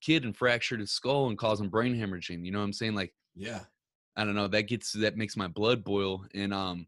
kid 0.00 0.24
and 0.24 0.36
fractured 0.36 0.80
his 0.80 0.90
skull 0.90 1.28
and 1.28 1.36
caused 1.36 1.62
him 1.62 1.68
brain 1.68 1.94
hemorrhaging 1.94 2.44
you 2.44 2.50
know 2.50 2.58
what 2.58 2.64
i'm 2.64 2.72
saying 2.72 2.94
like 2.94 3.12
yeah 3.34 3.60
I 4.16 4.24
don't 4.24 4.34
know. 4.34 4.48
That 4.48 4.62
gets 4.62 4.92
that 4.92 5.16
makes 5.16 5.36
my 5.36 5.48
blood 5.48 5.84
boil, 5.84 6.24
and 6.34 6.52
um, 6.52 6.86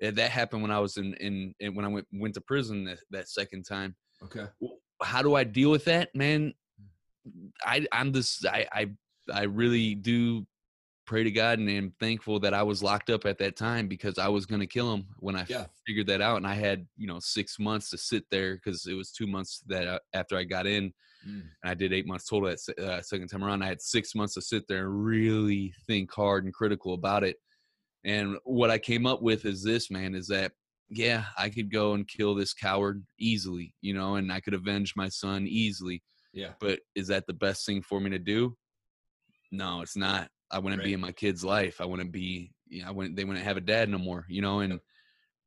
that 0.00 0.30
happened 0.30 0.62
when 0.62 0.70
I 0.70 0.78
was 0.78 0.96
in 0.96 1.14
in, 1.14 1.54
in 1.60 1.74
when 1.74 1.84
I 1.84 1.88
went 1.88 2.06
went 2.12 2.34
to 2.34 2.40
prison 2.40 2.84
that, 2.84 2.98
that 3.10 3.28
second 3.28 3.64
time. 3.64 3.94
Okay. 4.24 4.46
How 5.02 5.22
do 5.22 5.34
I 5.34 5.44
deal 5.44 5.70
with 5.70 5.84
that, 5.86 6.14
man? 6.14 6.54
I 7.64 7.86
I'm 7.92 8.12
just 8.12 8.46
I 8.46 8.66
I 8.72 8.90
I 9.32 9.44
really 9.44 9.94
do 9.94 10.46
pray 11.06 11.24
to 11.24 11.30
God 11.32 11.58
and 11.58 11.68
am 11.68 11.92
thankful 11.98 12.38
that 12.38 12.54
I 12.54 12.62
was 12.62 12.84
locked 12.84 13.10
up 13.10 13.26
at 13.26 13.36
that 13.38 13.56
time 13.56 13.88
because 13.88 14.16
I 14.16 14.28
was 14.28 14.46
going 14.46 14.60
to 14.60 14.66
kill 14.66 14.94
him 14.94 15.06
when 15.18 15.34
I 15.34 15.44
yeah. 15.48 15.66
figured 15.84 16.06
that 16.06 16.20
out. 16.20 16.36
And 16.36 16.46
I 16.46 16.54
had, 16.54 16.86
you 16.96 17.08
know, 17.08 17.18
six 17.18 17.58
months 17.58 17.90
to 17.90 17.98
sit 17.98 18.22
there 18.30 18.54
because 18.54 18.86
it 18.86 18.94
was 18.94 19.10
two 19.10 19.26
months 19.26 19.60
that 19.66 19.88
uh, 19.88 19.98
after 20.14 20.36
I 20.36 20.44
got 20.44 20.68
in 20.68 20.92
mm. 21.28 21.42
and 21.62 21.70
I 21.70 21.74
did 21.74 21.92
eight 21.92 22.06
months 22.06 22.28
total 22.28 22.48
that 22.48 22.78
uh, 22.78 23.02
second 23.02 23.28
time 23.28 23.44
around. 23.44 23.62
I 23.62 23.68
had 23.68 23.82
six 23.82 24.14
months 24.14 24.34
to 24.34 24.42
sit 24.42 24.64
there 24.68 24.86
and 24.86 25.04
really 25.04 25.72
think 25.86 26.12
hard 26.12 26.44
and 26.44 26.54
critical 26.54 26.94
about 26.94 27.24
it. 27.24 27.36
And 28.04 28.36
what 28.44 28.70
I 28.70 28.78
came 28.78 29.06
up 29.06 29.22
with 29.22 29.44
is 29.44 29.62
this, 29.62 29.90
man, 29.90 30.14
is 30.14 30.26
that, 30.28 30.52
yeah, 30.88 31.24
I 31.36 31.50
could 31.50 31.70
go 31.70 31.94
and 31.94 32.08
kill 32.08 32.34
this 32.34 32.54
coward 32.54 33.04
easily, 33.18 33.74
you 33.80 33.94
know, 33.94 34.16
and 34.16 34.32
I 34.32 34.40
could 34.40 34.54
avenge 34.54 34.94
my 34.96 35.08
son 35.08 35.46
easily. 35.46 36.02
Yeah. 36.32 36.52
But 36.60 36.80
is 36.94 37.08
that 37.08 37.26
the 37.26 37.34
best 37.34 37.66
thing 37.66 37.82
for 37.82 38.00
me 38.00 38.10
to 38.10 38.18
do? 38.18 38.56
No, 39.52 39.82
it's 39.82 39.96
not. 39.96 40.28
I 40.50 40.58
wouldn't 40.58 40.80
right. 40.80 40.86
be 40.86 40.94
in 40.94 41.00
my 41.00 41.12
kid's 41.12 41.44
life. 41.44 41.80
I 41.80 41.84
wouldn't 41.84 42.12
be, 42.12 42.52
you 42.68 42.82
know, 42.82 42.88
I 42.88 42.90
wouldn't, 42.92 43.16
they 43.16 43.24
wouldn't 43.24 43.44
have 43.44 43.56
a 43.56 43.60
dad 43.60 43.88
no 43.88 43.98
more, 43.98 44.24
you 44.28 44.42
know, 44.42 44.60
and 44.60 44.80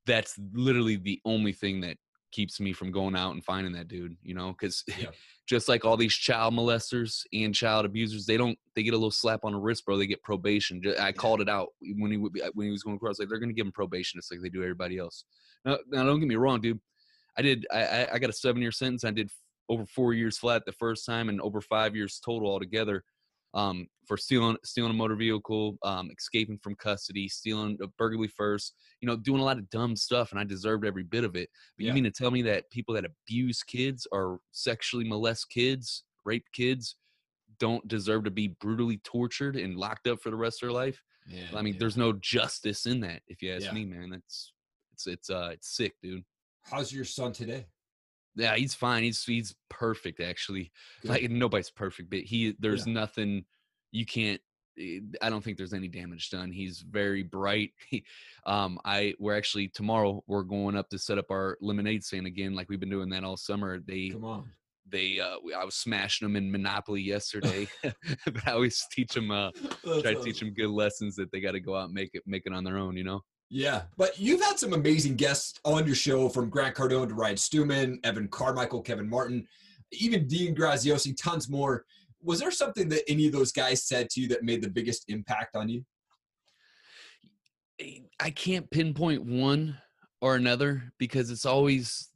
that's 0.06 0.38
literally 0.54 0.98
the 0.98 1.20
only 1.26 1.54
thing 1.54 1.82
that 1.82 1.98
keeps 2.34 2.60
me 2.60 2.74
from 2.74 2.92
going 2.92 3.16
out 3.16 3.34
and 3.34 3.46
finding 3.46 3.72
that 3.74 3.88
dude, 3.88 4.18
you 4.24 4.34
know, 4.34 4.52
because 4.52 4.84
yeah. 5.00 5.08
just 5.48 5.70
like 5.70 5.86
all 5.86 5.96
these 5.96 6.14
child 6.14 6.54
molesters 6.54 7.24
and 7.32 7.54
child 7.54 7.86
abusers, 7.86 8.26
they 8.26 8.36
don't, 8.36 8.58
they 8.76 8.84
get 8.84 8.94
a 8.94 8.98
little 8.98 9.12
slap 9.12 9.46
on 9.46 9.54
the 9.54 9.58
wrist, 9.58 9.86
bro. 9.86 9.98
They 9.98 10.08
get 10.08 10.24
probation. 10.24 10.82
I 11.00 11.12
called 11.12 11.42
it 11.42 11.48
out 11.48 11.70
when 11.98 12.12
he 12.12 12.18
would 12.18 12.34
be, 12.34 12.42
uh, 12.42 12.50
when 12.54 12.68
he 12.68 12.72
was 12.72 12.84
going 12.84 12.98
across, 12.98 13.20
like 13.20 13.30
they're 13.30 13.40
going 13.40 13.50
to 13.50 13.56
give 13.56 13.66
him 13.66 13.72
probation. 13.72 14.18
It's 14.18 14.32
like 14.32 14.42
they 14.42 14.50
do 14.50 14.64
everybody 14.64 14.98
else. 14.98 15.24
Now, 15.64 15.78
now 15.90 16.04
don't 16.04 16.20
get 16.20 16.28
me 16.28 16.36
wrong, 16.36 16.60
dude. 16.60 16.80
I 17.38 17.42
did, 17.42 17.66
I, 17.72 18.08
I 18.14 18.20
got 18.20 18.30
a 18.30 18.34
seven 18.34 18.62
year 18.62 18.72
sentence. 18.72 19.04
I 19.04 19.12
did 19.12 19.30
over 19.70 19.86
four 19.86 20.14
years 20.14 20.38
flat 20.38 20.64
the 20.66 20.72
first 20.74 21.06
time 21.06 21.30
and 21.30 21.40
over 21.40 21.62
five 21.62 21.96
years 21.96 22.20
total 22.24 22.50
altogether 22.50 23.04
um, 23.54 23.88
for 24.08 24.18
stealing 24.18 24.58
stealing 24.64 24.92
a 24.92 24.94
motor 24.94 25.16
vehicle, 25.16 25.78
um, 25.84 26.10
escaping 26.18 26.60
from 26.62 26.76
custody, 26.76 27.28
stealing 27.28 27.78
a 27.82 27.88
burglary 27.98 28.28
first, 28.28 28.74
you 29.02 29.08
know, 29.08 29.16
doing 29.16 29.42
a 29.42 29.44
lot 29.44 29.58
of 29.58 29.70
dumb 29.70 29.96
stuff, 29.96 30.32
and 30.32 30.40
I 30.40 30.44
deserved 30.44 30.86
every 30.86 31.04
bit 31.04 31.24
of 31.24 31.36
it. 31.36 31.50
But 31.78 31.86
yeah. 31.86 31.88
you 31.90 31.94
mean 31.94 32.04
to 32.06 32.12
tell 32.12 32.32
me 32.32 32.42
that 32.44 32.70
people 32.72 32.96
that 32.96 33.06
abuse 33.06 33.64
kids 33.64 34.08
or 34.12 34.40
sexually 34.52 35.08
molest 35.08 35.50
kids 35.50 36.04
rape 36.26 36.46
kids 36.54 36.96
don't 37.60 37.88
deserve 37.88 38.24
to 38.24 38.32
be 38.32 38.56
brutally 38.60 39.00
tortured 39.04 39.56
and 39.56 39.78
locked 39.78 40.08
up 40.08 40.22
for 40.22 40.30
the 40.30 40.36
rest 40.36 40.62
of 40.62 40.68
their 40.68 40.74
life. 40.74 41.02
Yeah, 41.28 41.44
I 41.56 41.62
mean, 41.62 41.76
yeah. 41.76 41.80
there's 41.80 41.98
no 41.98 42.14
justice 42.14 42.86
in 42.86 43.00
that, 43.02 43.22
if 43.28 43.42
you 43.42 43.54
ask 43.54 43.72
me, 43.72 43.86
man. 43.86 44.14
It's 44.14 44.54
it's 44.94 45.08
it's 45.08 45.30
uh 45.30 45.50
it's 45.54 45.76
sick, 45.76 45.94
dude. 46.02 46.24
How's 46.64 46.92
your 46.92 47.06
son 47.06 47.32
today? 47.32 47.68
Yeah, 48.36 48.56
he's 48.56 48.74
fine. 48.74 49.04
He's 49.04 49.24
he's 49.24 49.56
perfect 49.70 50.20
actually. 50.20 50.72
Good. 51.02 51.10
Like 51.12 51.30
nobody's 51.30 51.70
perfect, 51.70 52.10
but 52.10 52.20
he 52.20 52.56
there's 52.60 52.88
yeah. 52.88 52.94
nothing 52.94 53.46
you 53.92 54.06
can't 54.06 54.42
eh, 54.80 55.00
I 55.22 55.30
don't 55.30 55.44
think 55.44 55.58
there's 55.58 55.74
any 55.74 55.88
damage 55.88 56.30
done. 56.30 56.52
He's 56.52 56.80
very 56.80 57.24
bright. 57.24 57.72
He, 57.90 58.04
um, 58.46 58.80
I 58.86 59.14
we're 59.20 59.38
actually 59.38 59.68
tomorrow 59.68 60.24
we're 60.28 60.44
going 60.44 60.76
up 60.76 60.90
to 60.90 61.00
set 61.00 61.18
up 61.18 61.30
our 61.30 61.58
lemonade 61.62 62.04
stand 62.04 62.28
again, 62.28 62.56
like 62.56 62.70
we've 62.70 62.80
been 62.80 62.90
doing 62.90 63.10
that 63.10 63.24
all 63.24 63.38
summer. 63.38 63.80
They 63.80 64.10
come 64.10 64.26
on. 64.26 64.50
They 64.90 65.20
uh, 65.20 65.38
I 65.58 65.64
was 65.64 65.76
smashing 65.76 66.28
them 66.28 66.36
in 66.36 66.52
Monopoly 66.52 67.02
yesterday, 67.02 67.68
but 67.84 68.48
I 68.48 68.52
always 68.52 68.86
teach 68.92 69.14
them 69.14 69.32
uh, 69.32 69.52
try 69.52 70.02
to 70.02 70.10
awesome. 70.12 70.24
teach 70.24 70.40
them 70.40 70.54
good 70.54 70.70
lessons 70.70 71.16
that 71.16 71.32
they 71.32 71.40
got 71.40 71.52
to 71.52 71.60
go 71.60 71.76
out 71.76 71.86
and 71.86 71.94
make 71.94 72.10
it 72.14 72.24
make 72.26 72.44
it 72.46 72.54
on 72.54 72.64
their 72.64 72.78
own. 72.78 72.98
You 72.98 73.04
know. 73.04 73.22
Yeah, 73.56 73.84
but 73.98 74.20
you've 74.20 74.42
had 74.42 74.58
some 74.58 74.74
amazing 74.74 75.16
guests 75.16 75.60
on 75.64 75.86
your 75.86 75.94
show 75.94 76.28
from 76.28 76.50
Grant 76.50 76.76
Cardone 76.76 77.08
to 77.08 77.14
Ryan 77.14 77.38
Stewman, 77.38 78.00
Evan 78.04 78.28
Carmichael, 78.30 78.82
Kevin 78.82 79.08
Martin, 79.08 79.48
even 79.92 80.28
Dean 80.28 80.56
Graziosi, 80.56 81.16
tons 81.16 81.48
more. 81.48 81.86
Was 82.24 82.40
there 82.40 82.50
something 82.50 82.90
that 82.90 83.04
any 83.08 83.28
of 83.28 83.32
those 83.32 83.52
guys 83.52 83.84
said 83.84 84.10
to 84.10 84.22
you 84.22 84.28
that 84.30 84.44
made 84.44 84.64
the 84.64 84.72
biggest 84.72 85.04
impact 85.08 85.56
on 85.56 85.70
you? 85.70 85.86
I 88.20 88.32
can't 88.32 88.68
pinpoint 88.72 89.24
one 89.24 89.78
or 90.20 90.36
another 90.36 90.92
because 90.98 91.30
it's 91.30 91.46
always 91.46 92.10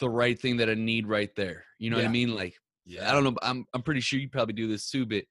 the 0.00 0.10
right 0.10 0.40
thing 0.40 0.56
that 0.56 0.68
I 0.68 0.74
need 0.74 1.06
right 1.06 1.30
there. 1.36 1.66
You 1.78 1.90
know 1.90 1.98
yeah. 1.98 2.02
what 2.02 2.08
I 2.08 2.12
mean? 2.12 2.34
Like, 2.34 2.54
yeah. 2.84 3.08
I 3.08 3.12
don't 3.12 3.22
know. 3.22 3.36
I'm 3.42 3.64
I'm 3.74 3.82
pretty 3.82 4.00
sure 4.00 4.18
you 4.18 4.28
probably 4.28 4.54
do 4.54 4.66
this 4.66 4.90
too, 4.90 5.06
but 5.06 5.22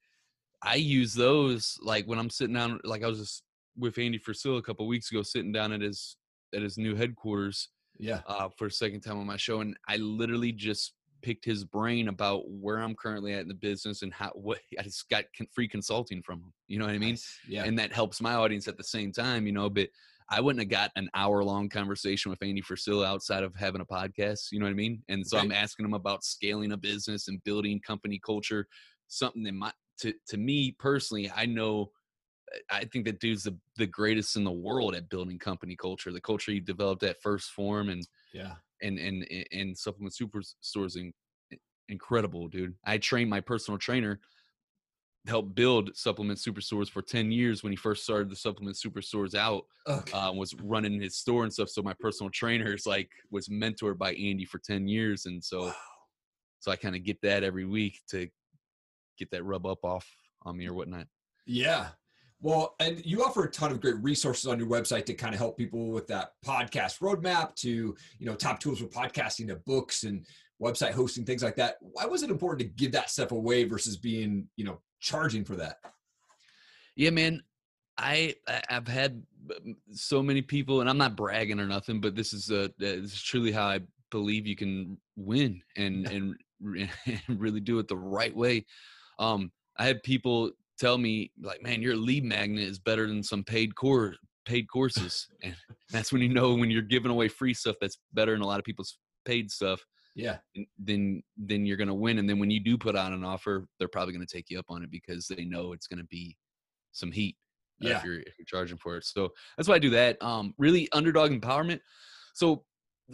I 0.63 0.75
use 0.75 1.13
those 1.13 1.77
like 1.81 2.05
when 2.05 2.17
I'm 2.17 2.29
sitting 2.29 2.55
down. 2.55 2.79
Like 2.85 3.03
I 3.03 3.07
was 3.07 3.19
just 3.19 3.43
with 3.77 3.97
Andy 3.97 4.19
Frisella 4.19 4.57
a 4.57 4.61
couple 4.61 4.87
weeks 4.87 5.11
ago, 5.11 5.21
sitting 5.21 5.51
down 5.51 5.71
at 5.71 5.81
his 5.81 6.17
at 6.53 6.61
his 6.61 6.77
new 6.77 6.95
headquarters. 6.95 7.69
Yeah. 7.97 8.21
Uh, 8.27 8.47
for 8.57 8.67
a 8.67 8.71
second 8.71 9.01
time 9.01 9.19
on 9.19 9.27
my 9.27 9.35
show, 9.35 9.59
and 9.59 9.75
I 9.89 9.97
literally 9.97 10.53
just 10.53 10.93
picked 11.21 11.43
his 11.43 11.65
brain 11.65 12.07
about 12.07 12.49
where 12.49 12.77
I'm 12.77 12.95
currently 12.95 13.33
at 13.33 13.41
in 13.41 13.47
the 13.47 13.53
business 13.53 14.03
and 14.03 14.13
how 14.13 14.31
what 14.35 14.59
I 14.79 14.83
just 14.83 15.09
got 15.09 15.25
free 15.53 15.67
consulting 15.67 16.21
from 16.21 16.39
him. 16.39 16.53
You 16.67 16.79
know 16.79 16.85
what 16.85 16.95
I 16.95 16.99
mean? 16.99 17.11
Nice. 17.11 17.39
Yeah. 17.47 17.65
And 17.65 17.77
that 17.79 17.93
helps 17.93 18.21
my 18.21 18.33
audience 18.33 18.67
at 18.67 18.77
the 18.77 18.83
same 18.83 19.11
time. 19.11 19.45
You 19.45 19.53
know, 19.53 19.69
but 19.69 19.89
I 20.31 20.41
wouldn't 20.41 20.61
have 20.61 20.69
got 20.69 20.91
an 20.95 21.09
hour 21.15 21.43
long 21.43 21.69
conversation 21.69 22.29
with 22.29 22.43
Andy 22.43 22.61
Frisella 22.61 23.05
outside 23.05 23.43
of 23.43 23.55
having 23.55 23.81
a 23.81 23.85
podcast. 23.85 24.51
You 24.51 24.59
know 24.59 24.65
what 24.65 24.71
I 24.71 24.75
mean? 24.75 25.01
And 25.09 25.25
so 25.25 25.39
I'm 25.39 25.51
asking 25.51 25.85
him 25.85 25.95
about 25.95 26.23
scaling 26.23 26.71
a 26.71 26.77
business 26.77 27.27
and 27.27 27.43
building 27.43 27.81
company 27.85 28.19
culture. 28.23 28.67
Something 29.07 29.43
that 29.43 29.53
my 29.53 29.71
to 30.01 30.13
to 30.27 30.37
me 30.37 30.75
personally, 30.77 31.31
I 31.35 31.45
know 31.45 31.91
I 32.69 32.85
think 32.85 33.05
that 33.05 33.19
dude's 33.19 33.43
the, 33.43 33.57
the 33.77 33.87
greatest 33.87 34.35
in 34.35 34.43
the 34.43 34.51
world 34.51 34.95
at 34.95 35.09
building 35.09 35.39
company 35.39 35.75
culture. 35.75 36.11
The 36.11 36.21
culture 36.21 36.51
you 36.51 36.61
developed 36.61 37.03
at 37.03 37.21
1st 37.21 37.49
Phorm 37.49 37.89
and 37.89 38.07
yeah, 38.33 38.55
and 38.81 38.97
and 38.99 39.25
and 39.51 39.77
supplement 39.77 40.13
superstores 40.13 40.95
in, 40.97 41.13
incredible, 41.89 42.47
dude. 42.47 42.75
I 42.85 42.97
trained 42.97 43.29
my 43.29 43.41
personal 43.41 43.77
trainer, 43.77 44.19
helped 45.27 45.55
build 45.55 45.95
supplement 45.95 46.39
superstores 46.39 46.89
for 46.89 47.01
ten 47.01 47.31
years 47.31 47.63
when 47.63 47.71
he 47.71 47.75
first 47.77 48.03
started 48.03 48.29
the 48.29 48.35
supplement 48.35 48.77
superstores 48.77 49.35
out. 49.35 49.65
Okay. 49.87 50.17
Uh, 50.17 50.31
was 50.31 50.55
running 50.63 51.01
his 51.01 51.17
store 51.17 51.43
and 51.43 51.53
stuff. 51.53 51.69
So 51.69 51.81
my 51.81 51.93
personal 51.99 52.29
trainer 52.29 52.73
is 52.73 52.85
like 52.85 53.09
was 53.31 53.47
mentored 53.47 53.97
by 53.97 54.13
Andy 54.13 54.45
for 54.45 54.59
ten 54.59 54.87
years, 54.87 55.25
and 55.25 55.43
so 55.43 55.67
wow. 55.67 55.75
so 56.59 56.71
I 56.71 56.75
kind 56.75 56.95
of 56.95 57.03
get 57.03 57.21
that 57.21 57.43
every 57.43 57.65
week 57.65 57.99
to 58.09 58.27
get 59.17 59.31
that 59.31 59.43
rub 59.43 59.65
up 59.65 59.83
off 59.83 60.07
on 60.43 60.57
me 60.57 60.67
or 60.67 60.73
whatnot. 60.73 61.07
Yeah, 61.45 61.89
well, 62.41 62.75
and 62.79 63.05
you 63.05 63.23
offer 63.23 63.43
a 63.43 63.51
ton 63.51 63.71
of 63.71 63.81
great 63.81 64.01
resources 64.01 64.47
on 64.47 64.59
your 64.59 64.67
website 64.67 65.05
to 65.05 65.13
kind 65.13 65.33
of 65.33 65.39
help 65.39 65.57
people 65.57 65.91
with 65.91 66.07
that 66.07 66.33
podcast 66.45 66.99
roadmap 66.99 67.53
to, 67.55 67.95
you 68.17 68.25
know, 68.25 68.35
top 68.35 68.59
tools 68.59 68.79
for 68.79 68.85
podcasting 68.85 69.47
to 69.47 69.57
books 69.57 70.03
and 70.03 70.25
website 70.61 70.91
hosting, 70.91 71.25
things 71.25 71.43
like 71.43 71.55
that. 71.57 71.77
Why 71.81 72.05
was 72.05 72.23
it 72.23 72.29
important 72.29 72.61
to 72.61 72.81
give 72.81 72.93
that 72.93 73.09
stuff 73.09 73.31
away 73.31 73.65
versus 73.65 73.97
being, 73.97 74.47
you 74.55 74.63
know, 74.63 74.79
charging 75.01 75.43
for 75.43 75.55
that? 75.57 75.79
Yeah, 76.95 77.09
man. 77.09 77.43
I 77.97 78.35
I've 78.69 78.87
had 78.87 79.21
so 79.91 80.23
many 80.23 80.41
people, 80.41 80.79
and 80.79 80.89
I'm 80.89 80.97
not 80.97 81.17
bragging 81.17 81.59
or 81.59 81.67
nothing, 81.67 81.99
but 81.99 82.15
this 82.15 82.31
is 82.31 82.49
a 82.49 82.71
this 82.77 83.13
is 83.13 83.21
truly 83.21 83.51
how 83.51 83.67
I 83.67 83.81
believe 84.09 84.47
you 84.47 84.55
can 84.55 84.97
win 85.17 85.61
and 85.75 86.07
and, 86.07 86.35
and 87.05 87.21
really 87.27 87.59
do 87.59 87.79
it 87.79 87.89
the 87.89 87.97
right 87.97 88.33
way. 88.33 88.65
Um, 89.17 89.51
I 89.77 89.85
had 89.85 90.01
people 90.03 90.51
tell 90.79 90.97
me 90.97 91.31
like, 91.41 91.61
man, 91.61 91.81
your 91.81 91.95
lead 91.95 92.23
magnet 92.23 92.67
is 92.67 92.79
better 92.79 93.07
than 93.07 93.21
some 93.21 93.43
paid 93.43 93.75
core 93.75 94.15
paid 94.45 94.67
courses, 94.69 95.27
and 95.43 95.55
that's 95.91 96.11
when 96.11 96.21
you 96.21 96.29
know 96.29 96.53
when 96.53 96.71
you're 96.71 96.81
giving 96.81 97.11
away 97.11 97.27
free 97.27 97.53
stuff 97.53 97.75
that's 97.79 97.99
better 98.13 98.31
than 98.31 98.41
a 98.41 98.47
lot 98.47 98.59
of 98.59 98.65
people's 98.65 98.97
paid 99.25 99.51
stuff. 99.51 99.83
Yeah, 100.15 100.37
then 100.77 101.21
then 101.37 101.65
you're 101.65 101.77
gonna 101.77 101.93
win, 101.93 102.17
and 102.17 102.29
then 102.29 102.39
when 102.39 102.49
you 102.49 102.59
do 102.59 102.77
put 102.77 102.95
out 102.95 103.13
an 103.13 103.23
offer, 103.23 103.65
they're 103.77 103.87
probably 103.87 104.13
gonna 104.13 104.25
take 104.25 104.49
you 104.49 104.59
up 104.59 104.65
on 104.69 104.83
it 104.83 104.91
because 104.91 105.27
they 105.27 105.45
know 105.45 105.73
it's 105.73 105.87
gonna 105.87 106.03
be 106.05 106.35
some 106.91 107.11
heat. 107.11 107.35
Uh, 107.83 107.89
yeah, 107.89 107.97
if 107.97 108.03
you're, 108.03 108.19
if 108.19 108.33
you're 108.37 108.45
charging 108.45 108.77
for 108.77 108.97
it. 108.97 109.05
So 109.05 109.29
that's 109.55 109.69
why 109.69 109.75
I 109.75 109.79
do 109.79 109.91
that. 109.91 110.21
Um, 110.21 110.53
really 110.57 110.89
underdog 110.91 111.31
empowerment. 111.31 111.79
So 112.33 112.65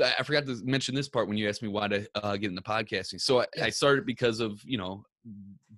I 0.04 0.24
forgot 0.24 0.46
to 0.48 0.60
mention 0.64 0.96
this 0.96 1.08
part 1.08 1.28
when 1.28 1.38
you 1.38 1.48
asked 1.48 1.62
me 1.62 1.70
why 1.70 1.88
to 1.88 2.08
uh, 2.16 2.36
get 2.38 2.50
into 2.50 2.62
podcasting. 2.62 3.22
So 3.22 3.42
I, 3.42 3.46
I, 3.64 3.70
started 3.70 4.06
because 4.06 4.40
of 4.40 4.62
you 4.66 4.78
know 4.78 5.06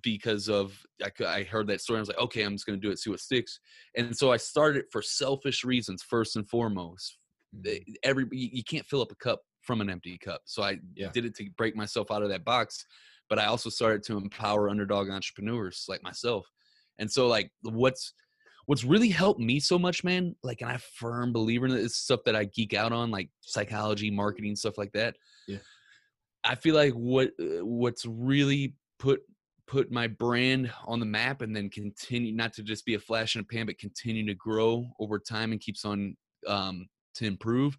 because 0.02 0.48
of 0.48 0.78
I, 1.02 1.24
I 1.24 1.42
heard 1.44 1.66
that 1.68 1.80
story. 1.80 1.98
I 1.98 2.00
was 2.00 2.08
like, 2.08 2.18
okay, 2.18 2.42
I'm 2.42 2.54
just 2.54 2.66
going 2.66 2.80
to 2.80 2.84
do 2.84 2.90
it, 2.90 2.98
see 2.98 3.10
what 3.10 3.20
sticks. 3.20 3.60
And 3.96 4.16
so 4.16 4.32
I 4.32 4.36
started 4.36 4.86
for 4.90 5.02
selfish 5.02 5.64
reasons 5.64 6.02
first 6.02 6.36
and 6.36 6.48
foremost. 6.48 7.18
Mm-hmm. 7.54 7.92
Every 8.02 8.26
you 8.32 8.64
can't 8.64 8.86
fill 8.86 9.02
up 9.02 9.12
a 9.12 9.16
cup 9.16 9.40
from 9.62 9.80
an 9.80 9.90
empty 9.90 10.18
cup. 10.18 10.42
So 10.44 10.62
I 10.62 10.78
yeah. 10.94 11.10
did 11.12 11.24
it 11.24 11.34
to 11.36 11.48
break 11.56 11.76
myself 11.76 12.10
out 12.10 12.22
of 12.22 12.28
that 12.30 12.44
box. 12.44 12.84
But 13.28 13.38
I 13.38 13.46
also 13.46 13.68
started 13.70 14.02
to 14.04 14.16
empower 14.16 14.70
underdog 14.70 15.10
entrepreneurs 15.10 15.84
like 15.88 16.02
myself. 16.02 16.46
And 16.98 17.10
so 17.10 17.26
like 17.28 17.50
what's 17.62 18.14
what's 18.68 18.84
really 18.84 19.08
helped 19.08 19.40
me 19.40 19.58
so 19.58 19.78
much, 19.78 20.04
man, 20.04 20.36
like 20.42 20.60
and 20.60 20.68
I'm 20.68 20.76
a 20.76 20.78
firm 20.78 21.32
believer 21.32 21.64
in 21.64 21.72
this 21.72 21.96
stuff 21.96 22.20
that 22.26 22.36
I 22.36 22.44
geek 22.44 22.74
out 22.74 22.92
on, 22.92 23.10
like 23.10 23.30
psychology, 23.40 24.10
marketing, 24.10 24.54
stuff 24.56 24.76
like 24.76 24.92
that. 24.92 25.16
Yeah. 25.46 25.56
I 26.44 26.54
feel 26.54 26.74
like 26.74 26.92
what 26.92 27.30
uh, 27.40 27.64
what's 27.64 28.04
really 28.04 28.74
put 28.98 29.22
put 29.66 29.90
my 29.90 30.06
brand 30.06 30.70
on 30.86 31.00
the 31.00 31.06
map 31.06 31.40
and 31.40 31.56
then 31.56 31.70
continue 31.70 32.34
not 32.34 32.52
to 32.52 32.62
just 32.62 32.84
be 32.84 32.92
a 32.92 32.98
flash 32.98 33.36
in 33.36 33.40
a 33.40 33.44
pan, 33.44 33.64
but 33.64 33.78
continue 33.78 34.26
to 34.26 34.34
grow 34.34 34.86
over 35.00 35.18
time 35.18 35.52
and 35.52 35.62
keeps 35.62 35.86
on 35.86 36.14
um, 36.46 36.88
to 37.14 37.24
improve 37.24 37.78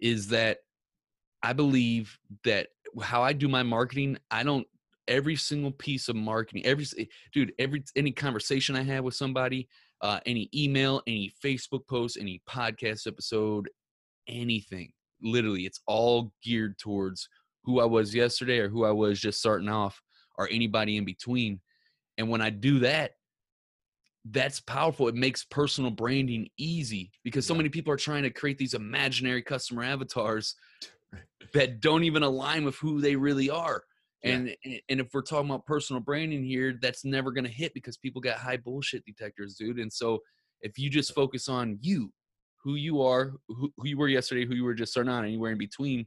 is 0.00 0.28
that 0.28 0.58
I 1.42 1.52
believe 1.52 2.16
that 2.44 2.68
how 3.02 3.24
I 3.24 3.32
do 3.32 3.48
my 3.48 3.64
marketing, 3.64 4.18
I 4.30 4.44
don't 4.44 4.68
every 5.08 5.34
single 5.34 5.72
piece 5.72 6.08
of 6.08 6.14
marketing, 6.14 6.64
every 6.64 6.86
dude, 7.32 7.52
every 7.58 7.82
any 7.96 8.12
conversation 8.12 8.76
I 8.76 8.82
have 8.84 9.02
with 9.02 9.14
somebody, 9.14 9.68
uh, 10.00 10.20
any 10.26 10.48
email, 10.54 11.02
any 11.06 11.32
Facebook 11.44 11.86
post, 11.88 12.18
any 12.20 12.40
podcast 12.48 13.06
episode, 13.06 13.68
anything, 14.28 14.92
literally, 15.22 15.66
it's 15.66 15.80
all 15.86 16.32
geared 16.42 16.78
towards 16.78 17.28
who 17.64 17.80
I 17.80 17.84
was 17.84 18.14
yesterday 18.14 18.58
or 18.58 18.68
who 18.68 18.84
I 18.84 18.92
was 18.92 19.20
just 19.20 19.38
starting 19.38 19.68
off 19.68 20.00
or 20.36 20.48
anybody 20.50 20.96
in 20.96 21.04
between. 21.04 21.60
And 22.16 22.28
when 22.28 22.40
I 22.40 22.50
do 22.50 22.80
that, 22.80 23.12
that's 24.30 24.60
powerful. 24.60 25.08
It 25.08 25.14
makes 25.14 25.44
personal 25.44 25.90
branding 25.90 26.48
easy 26.58 27.10
because 27.24 27.46
so 27.46 27.54
many 27.54 27.68
people 27.68 27.92
are 27.92 27.98
trying 27.98 28.24
to 28.24 28.30
create 28.30 28.58
these 28.58 28.74
imaginary 28.74 29.42
customer 29.42 29.82
avatars 29.82 30.54
that 31.54 31.80
don't 31.80 32.04
even 32.04 32.22
align 32.22 32.64
with 32.64 32.76
who 32.76 33.00
they 33.00 33.16
really 33.16 33.50
are. 33.50 33.84
Yeah. 34.22 34.32
And 34.32 34.56
and 34.88 35.00
if 35.00 35.08
we're 35.14 35.22
talking 35.22 35.50
about 35.50 35.66
personal 35.66 36.00
branding 36.00 36.44
here, 36.44 36.78
that's 36.80 37.04
never 37.04 37.30
going 37.30 37.44
to 37.44 37.50
hit 37.50 37.72
because 37.74 37.96
people 37.96 38.20
got 38.20 38.38
high 38.38 38.56
bullshit 38.56 39.04
detectors, 39.04 39.54
dude. 39.54 39.78
And 39.78 39.92
so 39.92 40.20
if 40.60 40.78
you 40.78 40.90
just 40.90 41.14
focus 41.14 41.48
on 41.48 41.78
you, 41.80 42.12
who 42.64 42.74
you 42.74 43.00
are, 43.00 43.34
who, 43.48 43.72
who 43.76 43.86
you 43.86 43.96
were 43.96 44.08
yesterday, 44.08 44.44
who 44.44 44.54
you 44.54 44.64
were 44.64 44.74
just 44.74 44.90
starting 44.92 45.12
on, 45.12 45.24
anywhere 45.24 45.52
in 45.52 45.58
between, 45.58 46.06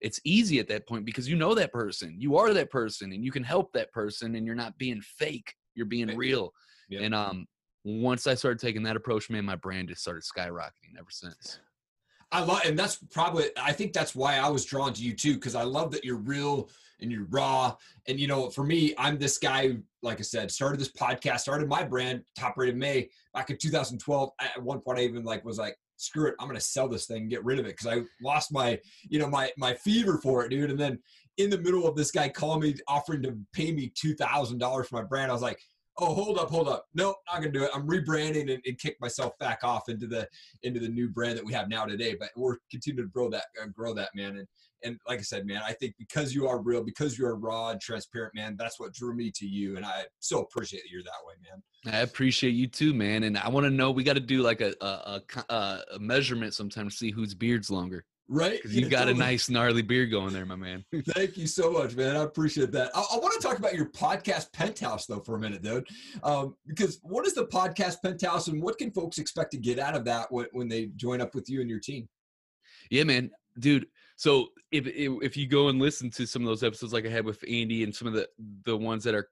it's 0.00 0.20
easy 0.24 0.58
at 0.58 0.68
that 0.68 0.86
point 0.86 1.04
because 1.04 1.28
you 1.28 1.36
know 1.36 1.54
that 1.54 1.72
person 1.72 2.14
you 2.18 2.36
are 2.36 2.52
that 2.54 2.70
person 2.70 3.12
and 3.12 3.24
you 3.24 3.32
can 3.32 3.42
help 3.42 3.72
that 3.72 3.92
person 3.92 4.34
and 4.34 4.46
you're 4.46 4.54
not 4.54 4.76
being 4.78 5.00
fake 5.00 5.54
you're 5.74 5.86
being 5.86 6.16
real 6.16 6.52
and 7.02 7.14
um 7.14 7.46
once 7.84 8.26
i 8.26 8.34
started 8.34 8.58
taking 8.58 8.82
that 8.82 8.96
approach 8.96 9.30
man 9.30 9.44
my 9.44 9.56
brand 9.56 9.88
just 9.88 10.00
started 10.00 10.22
skyrocketing 10.22 10.96
ever 10.98 11.10
since 11.10 11.58
i 12.32 12.42
love 12.42 12.60
and 12.64 12.78
that's 12.78 12.96
probably 13.10 13.46
i 13.60 13.72
think 13.72 13.92
that's 13.92 14.14
why 14.14 14.36
i 14.36 14.48
was 14.48 14.64
drawn 14.64 14.92
to 14.92 15.02
you 15.02 15.14
too 15.14 15.34
because 15.34 15.54
i 15.54 15.62
love 15.62 15.90
that 15.90 16.04
you're 16.04 16.16
real 16.16 16.68
and 17.00 17.12
you're 17.12 17.26
raw 17.30 17.74
and 18.06 18.18
you 18.18 18.26
know 18.26 18.50
for 18.50 18.64
me 18.64 18.94
i'm 18.98 19.18
this 19.18 19.38
guy 19.38 19.76
like 20.02 20.18
i 20.18 20.22
said 20.22 20.50
started 20.50 20.80
this 20.80 20.92
podcast 20.92 21.40
started 21.40 21.68
my 21.68 21.82
brand 21.82 22.22
top 22.36 22.56
rated 22.56 22.76
MMA 22.76 23.08
back 23.34 23.50
in 23.50 23.56
2012 23.56 24.30
at 24.40 24.62
one 24.62 24.80
point 24.80 24.98
i 24.98 25.02
even 25.02 25.24
like 25.24 25.44
was 25.44 25.58
like 25.58 25.76
screw 25.98 26.28
it, 26.28 26.34
I'm 26.40 26.46
gonna 26.46 26.60
sell 26.60 26.88
this 26.88 27.06
thing, 27.06 27.28
get 27.28 27.44
rid 27.44 27.58
of 27.58 27.66
it 27.66 27.76
because 27.76 27.86
I 27.86 28.02
lost 28.22 28.52
my, 28.52 28.78
you 29.08 29.18
know, 29.18 29.28
my 29.28 29.50
my 29.56 29.74
fever 29.74 30.18
for 30.18 30.44
it, 30.44 30.48
dude. 30.48 30.70
And 30.70 30.78
then 30.78 30.98
in 31.36 31.50
the 31.50 31.58
middle 31.58 31.86
of 31.86 31.96
this 31.96 32.10
guy 32.10 32.28
calling 32.28 32.60
me, 32.60 32.74
offering 32.88 33.22
to 33.22 33.36
pay 33.52 33.72
me 33.72 33.92
two 33.94 34.14
thousand 34.14 34.58
dollars 34.58 34.88
for 34.88 34.96
my 34.96 35.02
brand. 35.02 35.30
I 35.30 35.34
was 35.34 35.42
like, 35.42 35.60
oh, 35.98 36.14
hold 36.14 36.38
up, 36.38 36.48
hold 36.48 36.68
up. 36.68 36.86
No, 36.94 37.14
not 37.26 37.42
gonna 37.42 37.50
do 37.50 37.64
it. 37.64 37.70
I'm 37.74 37.86
rebranding 37.86 38.52
and, 38.52 38.62
and, 38.64 38.78
kick 38.78 38.96
myself 39.00 39.36
back 39.38 39.64
off 39.64 39.88
into 39.88 40.06
the 40.06 40.28
into 40.62 40.80
the 40.80 40.88
new 40.88 41.08
brand 41.08 41.36
that 41.36 41.44
we 41.44 41.52
have 41.52 41.68
now 41.68 41.84
today. 41.84 42.16
But 42.18 42.30
we're 42.36 42.56
continuing 42.70 43.08
to 43.08 43.12
grow 43.12 43.28
that 43.30 43.44
uh, 43.62 43.66
grow 43.66 43.94
that 43.94 44.10
man. 44.14 44.36
And 44.36 44.46
and 44.84 44.98
like 45.06 45.18
I 45.18 45.22
said, 45.22 45.46
man, 45.46 45.62
I 45.64 45.72
think 45.72 45.94
because 45.98 46.34
you 46.34 46.48
are 46.48 46.60
real, 46.60 46.82
because 46.82 47.18
you're 47.18 47.34
raw 47.36 47.70
and 47.70 47.80
transparent, 47.80 48.34
man, 48.34 48.56
that's 48.58 48.78
what 48.78 48.92
drew 48.92 49.14
me 49.14 49.30
to 49.36 49.46
you. 49.46 49.76
And 49.76 49.84
I 49.84 50.04
so 50.20 50.40
appreciate 50.40 50.82
that 50.82 50.90
you're 50.90 51.02
that 51.02 51.26
way, 51.26 51.34
man. 51.50 51.94
I 51.94 52.00
appreciate 52.00 52.50
you 52.50 52.66
too, 52.66 52.94
man. 52.94 53.24
And 53.24 53.38
I 53.38 53.48
want 53.48 53.64
to 53.64 53.70
know, 53.70 53.90
we 53.90 54.04
got 54.04 54.14
to 54.14 54.20
do 54.20 54.42
like 54.42 54.60
a, 54.60 54.74
a, 54.80 55.22
a, 55.48 55.80
a 55.94 55.98
measurement 55.98 56.54
sometime 56.54 56.88
to 56.88 56.94
see 56.94 57.10
whose 57.10 57.34
beard's 57.34 57.70
longer. 57.70 58.04
Right. 58.30 58.56
Because 58.56 58.76
you 58.76 58.82
yeah, 58.82 58.88
got 58.88 58.98
totally. 59.04 59.16
a 59.16 59.24
nice 59.24 59.48
gnarly 59.48 59.80
beard 59.80 60.10
going 60.10 60.34
there, 60.34 60.44
my 60.44 60.54
man. 60.54 60.84
Thank 61.14 61.38
you 61.38 61.46
so 61.46 61.70
much, 61.70 61.96
man. 61.96 62.14
I 62.14 62.22
appreciate 62.24 62.72
that. 62.72 62.90
I, 62.94 63.00
I 63.00 63.18
want 63.18 63.40
to 63.40 63.46
talk 63.46 63.58
about 63.58 63.74
your 63.74 63.86
podcast 63.86 64.52
penthouse 64.52 65.06
though 65.06 65.20
for 65.20 65.36
a 65.36 65.40
minute, 65.40 65.62
dude. 65.62 65.88
Um, 66.22 66.54
because 66.66 67.00
what 67.02 67.26
is 67.26 67.34
the 67.34 67.46
podcast 67.46 68.02
penthouse 68.02 68.48
and 68.48 68.62
what 68.62 68.76
can 68.76 68.90
folks 68.90 69.18
expect 69.18 69.52
to 69.52 69.56
get 69.56 69.78
out 69.78 69.96
of 69.96 70.04
that 70.04 70.30
when, 70.30 70.46
when 70.52 70.68
they 70.68 70.86
join 70.96 71.22
up 71.22 71.34
with 71.34 71.48
you 71.48 71.62
and 71.62 71.70
your 71.70 71.80
team? 71.80 72.06
Yeah, 72.90 73.04
man, 73.04 73.30
dude. 73.58 73.86
So 74.18 74.48
if 74.72 74.84
if 74.86 75.36
you 75.36 75.46
go 75.46 75.68
and 75.68 75.80
listen 75.80 76.10
to 76.10 76.26
some 76.26 76.42
of 76.42 76.48
those 76.48 76.64
episodes 76.64 76.92
like 76.92 77.06
I 77.06 77.08
had 77.08 77.24
with 77.24 77.42
Andy 77.48 77.84
and 77.84 77.94
some 77.94 78.08
of 78.08 78.14
the 78.14 78.28
the 78.64 78.76
ones 78.76 79.04
that 79.04 79.14
are 79.14 79.28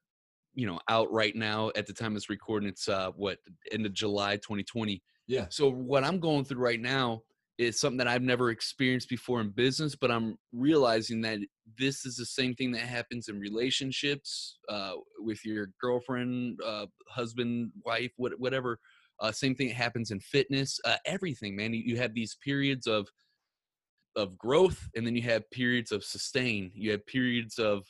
you 0.55 0.65
know 0.65 0.79
out 0.89 1.13
right 1.13 1.35
now 1.35 1.73
at 1.75 1.89
the 1.89 1.93
time 1.93 2.15
it's 2.15 2.31
recording, 2.31 2.69
it's 2.69 2.89
uh 2.89 3.11
what 3.17 3.39
end 3.73 3.85
of 3.85 3.93
July 3.93 4.37
2020. 4.37 5.03
Yeah. 5.27 5.47
So 5.51 5.69
what 5.69 6.05
I'm 6.05 6.21
going 6.21 6.45
through 6.45 6.61
right 6.61 6.81
now 6.81 7.23
is 7.59 7.81
something 7.81 7.97
that 7.99 8.07
I've 8.07 8.23
never 8.23 8.51
experienced 8.51 9.09
before 9.09 9.41
in 9.41 9.51
business, 9.51 9.97
but 9.97 10.13
I'm 10.13 10.37
realizing 10.53 11.21
that 11.23 11.41
this 11.77 12.07
is 12.07 12.17
the 12.17 12.27
same 12.27 12.55
thing 12.55 12.71
that 12.73 12.83
happens 12.83 13.29
in 13.29 13.41
relationships 13.41 14.59
uh, 14.69 14.93
with 15.19 15.45
your 15.45 15.71
girlfriend, 15.81 16.61
uh, 16.65 16.87
husband, 17.09 17.73
wife, 17.85 18.13
what, 18.19 18.39
whatever. 18.39 18.79
Uh, 19.19 19.33
same 19.33 19.55
thing 19.55 19.71
happens 19.71 20.11
in 20.11 20.21
fitness, 20.21 20.79
uh, 20.85 20.97
everything, 21.07 21.57
man. 21.57 21.73
You, 21.73 21.83
you 21.85 21.97
have 21.97 22.13
these 22.13 22.37
periods 22.45 22.87
of 22.87 23.09
of 24.17 24.37
growth, 24.39 24.89
and 24.97 25.07
then 25.07 25.15
you 25.15 25.23
have 25.23 25.49
periods 25.51 25.93
of 25.93 26.03
sustain. 26.05 26.71
You 26.75 26.91
have 26.93 27.07
periods 27.07 27.59
of 27.59 27.87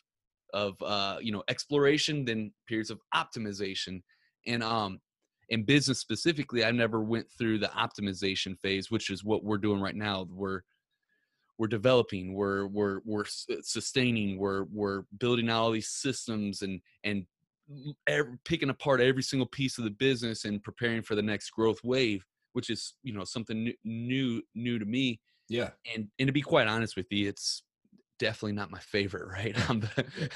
of 0.53 0.81
uh, 0.83 1.19
you 1.21 1.33
know 1.33 1.43
exploration, 1.49 2.25
then 2.25 2.53
periods 2.67 2.91
of 2.91 3.01
optimization, 3.15 4.03
and 4.47 4.63
um, 4.63 5.01
in 5.49 5.63
business 5.63 5.99
specifically, 5.99 6.65
I 6.65 6.71
never 6.73 7.01
went 7.01 7.27
through 7.31 7.59
the 7.59 7.69
optimization 7.69 8.59
phase, 8.59 8.91
which 8.91 9.11
is 9.11 9.25
what 9.25 9.45
we're 9.45 9.59
doing 9.59 9.81
right 9.81 9.95
now. 9.95 10.27
We're 10.31 10.63
we're 11.59 11.69
developing, 11.69 12.35
we're 12.35 12.67
we're 12.67 13.01
we're 13.05 13.25
sustaining, 13.63 14.39
we're 14.39 14.65
we're 14.65 15.03
building 15.19 15.49
out 15.49 15.63
all 15.63 15.71
these 15.71 15.89
systems 15.89 16.63
and 16.63 16.81
and 17.05 17.27
every, 18.07 18.39
picking 18.45 18.71
apart 18.71 19.01
every 19.01 19.23
single 19.23 19.47
piece 19.47 19.79
of 19.79 19.85
the 19.85 19.91
business 19.91 20.45
and 20.45 20.63
preparing 20.63 21.03
for 21.03 21.15
the 21.15 21.23
next 21.23 21.51
growth 21.51 21.83
wave, 21.83 22.25
which 22.53 22.71
is 22.71 22.95
you 23.03 23.13
know 23.13 23.25
something 23.25 23.65
new 23.65 23.75
new, 23.85 24.43
new 24.55 24.79
to 24.79 24.85
me. 24.85 25.21
Yeah, 25.49 25.71
and 25.95 26.09
and 26.19 26.27
to 26.27 26.33
be 26.33 26.43
quite 26.43 26.67
honest 26.67 26.97
with 26.97 27.07
you, 27.11 27.29
it's 27.29 27.63
definitely 28.19 28.53
not 28.53 28.71
my 28.71 28.79
favorite, 28.79 29.29
right? 29.29 29.57
I'm 29.71 29.81
the 29.81 30.31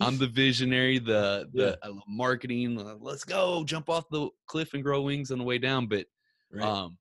I'm 0.00 0.18
the 0.18 0.26
visionary, 0.26 0.98
the 0.98 1.48
the 1.52 1.78
yeah. 1.82 1.90
marketing. 2.08 2.78
Uh, 2.78 2.96
let's 3.00 3.24
go, 3.24 3.64
jump 3.64 3.88
off 3.88 4.04
the 4.10 4.28
cliff 4.46 4.74
and 4.74 4.82
grow 4.82 5.02
wings 5.02 5.30
on 5.30 5.38
the 5.38 5.44
way 5.44 5.58
down. 5.58 5.86
But 5.86 6.06
right. 6.52 6.66
um, 6.66 6.98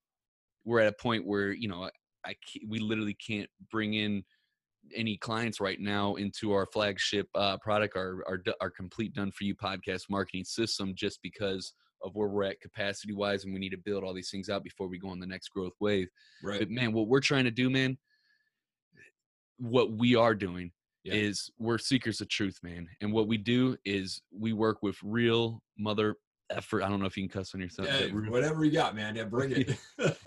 we're 0.65 0.79
at 0.79 0.87
a 0.93 1.01
point 1.01 1.25
where 1.25 1.51
you 1.51 1.67
know 1.67 1.83
I, 1.83 1.89
I 2.25 2.35
we 2.67 2.79
literally 2.79 3.15
can't 3.15 3.49
bring 3.69 3.93
in 3.93 4.23
any 4.95 5.17
clients 5.17 5.59
right 5.59 5.79
now 5.79 6.15
into 6.15 6.51
our 6.53 6.65
flagship 6.65 7.27
uh, 7.35 7.57
product, 7.57 7.95
our, 7.95 8.23
our 8.27 8.41
our 8.59 8.69
complete 8.69 9.13
done 9.13 9.31
for 9.31 9.43
you 9.43 9.55
podcast 9.55 10.03
marketing 10.09 10.45
system, 10.45 10.93
just 10.95 11.19
because 11.21 11.73
of 12.03 12.15
where 12.15 12.27
we're 12.27 12.43
at 12.43 12.61
capacity 12.61 13.13
wise, 13.13 13.43
and 13.43 13.53
we 13.53 13.59
need 13.59 13.69
to 13.69 13.77
build 13.77 14.03
all 14.03 14.13
these 14.13 14.29
things 14.29 14.49
out 14.49 14.63
before 14.63 14.87
we 14.87 14.97
go 14.97 15.09
on 15.09 15.19
the 15.19 15.25
next 15.25 15.49
growth 15.49 15.73
wave. 15.79 16.07
Right. 16.43 16.59
But 16.59 16.69
man, 16.69 16.93
what 16.93 17.07
we're 17.07 17.19
trying 17.19 17.45
to 17.45 17.51
do, 17.51 17.69
man 17.69 17.97
what 19.61 19.91
we 19.91 20.15
are 20.15 20.33
doing 20.33 20.71
yeah. 21.03 21.13
is 21.13 21.51
we're 21.59 21.77
seekers 21.77 22.19
of 22.19 22.29
truth, 22.29 22.57
man. 22.63 22.87
And 22.99 23.13
what 23.13 23.27
we 23.27 23.37
do 23.37 23.77
is 23.85 24.21
we 24.37 24.53
work 24.53 24.81
with 24.81 24.97
real 25.03 25.61
mother 25.77 26.15
effort. 26.51 26.83
I 26.83 26.89
don't 26.89 26.99
know 26.99 27.05
if 27.05 27.17
you 27.17 27.27
can 27.27 27.39
cuss 27.39 27.53
on 27.53 27.61
yourself. 27.61 27.87
Yeah, 27.89 28.07
whatever 28.29 28.63
you 28.65 28.71
got, 28.71 28.95
man. 28.95 29.15
Yeah, 29.15 29.25
bring 29.25 29.51
it. 29.51 29.77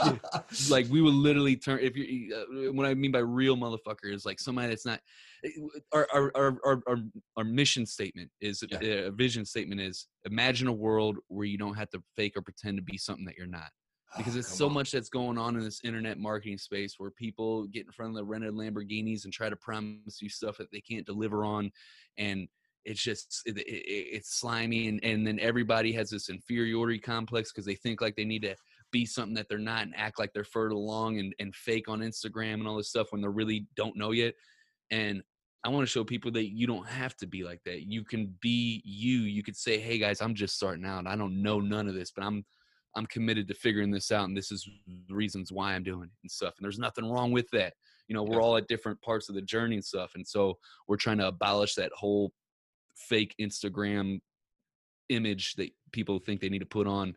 like 0.70 0.86
we 0.88 1.00
would 1.00 1.14
literally 1.14 1.56
turn 1.56 1.80
if 1.80 1.96
you. 1.96 2.34
Uh, 2.34 2.72
what 2.72 2.86
I 2.86 2.94
mean 2.94 3.12
by 3.12 3.20
real 3.20 3.56
motherfucker 3.56 4.12
is 4.12 4.24
like 4.24 4.40
somebody 4.40 4.68
that's 4.68 4.86
not. 4.86 5.00
Eh, 5.44 5.50
our 5.92 6.08
our 6.12 6.32
our 6.34 6.80
our, 6.86 6.96
our 7.36 7.44
mission 7.44 7.86
statement 7.86 8.30
is 8.40 8.62
yeah. 8.68 8.78
a 8.80 9.10
vision 9.10 9.44
statement 9.44 9.80
is 9.80 10.06
imagine 10.24 10.68
a 10.68 10.72
world 10.72 11.18
where 11.28 11.46
you 11.46 11.58
don't 11.58 11.74
have 11.74 11.90
to 11.90 12.02
fake 12.16 12.36
or 12.36 12.42
pretend 12.42 12.76
to 12.76 12.82
be 12.82 12.96
something 12.96 13.24
that 13.24 13.36
you're 13.36 13.46
not 13.46 13.70
because 14.16 14.36
it's 14.36 14.48
so 14.48 14.66
on. 14.66 14.72
much 14.72 14.92
that's 14.92 15.08
going 15.08 15.38
on 15.38 15.56
in 15.56 15.64
this 15.64 15.80
internet 15.84 16.18
marketing 16.18 16.58
space 16.58 16.94
where 16.98 17.10
people 17.10 17.66
get 17.66 17.86
in 17.86 17.92
front 17.92 18.10
of 18.10 18.16
the 18.16 18.24
rented 18.24 18.54
Lamborghinis 18.54 19.24
and 19.24 19.32
try 19.32 19.48
to 19.48 19.56
promise 19.56 20.20
you 20.20 20.28
stuff 20.28 20.56
that 20.58 20.70
they 20.70 20.80
can't 20.80 21.06
deliver 21.06 21.44
on, 21.44 21.70
and 22.16 22.48
it's 22.84 23.02
just 23.02 23.42
it, 23.46 23.58
it, 23.58 23.62
it's 23.66 24.38
slimy, 24.38 24.88
and, 24.88 25.02
and 25.02 25.26
then 25.26 25.38
everybody 25.40 25.92
has 25.92 26.10
this 26.10 26.28
inferiority 26.28 26.98
complex 26.98 27.52
because 27.52 27.66
they 27.66 27.74
think 27.74 28.00
like 28.00 28.16
they 28.16 28.24
need 28.24 28.42
to 28.42 28.54
be 28.90 29.04
something 29.04 29.34
that 29.34 29.48
they're 29.48 29.58
not 29.58 29.82
and 29.82 29.94
act 29.96 30.18
like 30.18 30.32
they're 30.32 30.44
further 30.44 30.74
along 30.74 31.18
and, 31.18 31.34
and 31.40 31.54
fake 31.54 31.88
on 31.88 32.00
Instagram 32.00 32.54
and 32.54 32.68
all 32.68 32.76
this 32.76 32.90
stuff 32.90 33.08
when 33.10 33.20
they 33.20 33.28
really 33.28 33.66
don't 33.76 33.96
know 33.96 34.12
yet. 34.12 34.34
And 34.90 35.22
I 35.64 35.70
want 35.70 35.82
to 35.82 35.90
show 35.90 36.04
people 36.04 36.30
that 36.32 36.54
you 36.54 36.66
don't 36.66 36.86
have 36.86 37.16
to 37.16 37.26
be 37.26 37.42
like 37.42 37.60
that. 37.64 37.90
You 37.90 38.04
can 38.04 38.34
be 38.40 38.82
you. 38.84 39.20
You 39.20 39.42
could 39.42 39.56
say, 39.56 39.78
"Hey 39.78 39.98
guys, 39.98 40.20
I'm 40.20 40.34
just 40.34 40.54
starting 40.54 40.84
out. 40.84 41.06
I 41.06 41.16
don't 41.16 41.42
know 41.42 41.58
none 41.58 41.88
of 41.88 41.94
this, 41.94 42.12
but 42.14 42.24
I'm 42.24 42.44
I'm 42.96 43.06
committed 43.06 43.48
to 43.48 43.54
figuring 43.54 43.90
this 43.90 44.12
out, 44.12 44.28
and 44.28 44.36
this 44.36 44.52
is 44.52 44.68
the 45.08 45.14
reasons 45.14 45.50
why 45.50 45.72
I'm 45.74 45.82
doing 45.82 46.04
it 46.04 46.10
and 46.22 46.30
stuff. 46.30 46.54
And 46.56 46.64
there's 46.64 46.78
nothing 46.78 47.10
wrong 47.10 47.32
with 47.32 47.48
that. 47.52 47.72
You 48.08 48.14
know, 48.14 48.22
we're 48.22 48.42
all 48.42 48.56
at 48.56 48.68
different 48.68 49.00
parts 49.00 49.28
of 49.28 49.34
the 49.34 49.42
journey 49.42 49.76
and 49.76 49.84
stuff, 49.84 50.12
and 50.14 50.26
so 50.26 50.58
we're 50.86 50.96
trying 50.96 51.18
to 51.18 51.28
abolish 51.28 51.74
that 51.74 51.90
whole 51.96 52.32
fake 52.94 53.34
Instagram 53.40 54.20
image 55.08 55.54
that 55.54 55.70
people 55.92 56.18
think 56.18 56.40
they 56.40 56.48
need 56.48 56.60
to 56.60 56.66
put 56.66 56.86
on. 56.86 57.16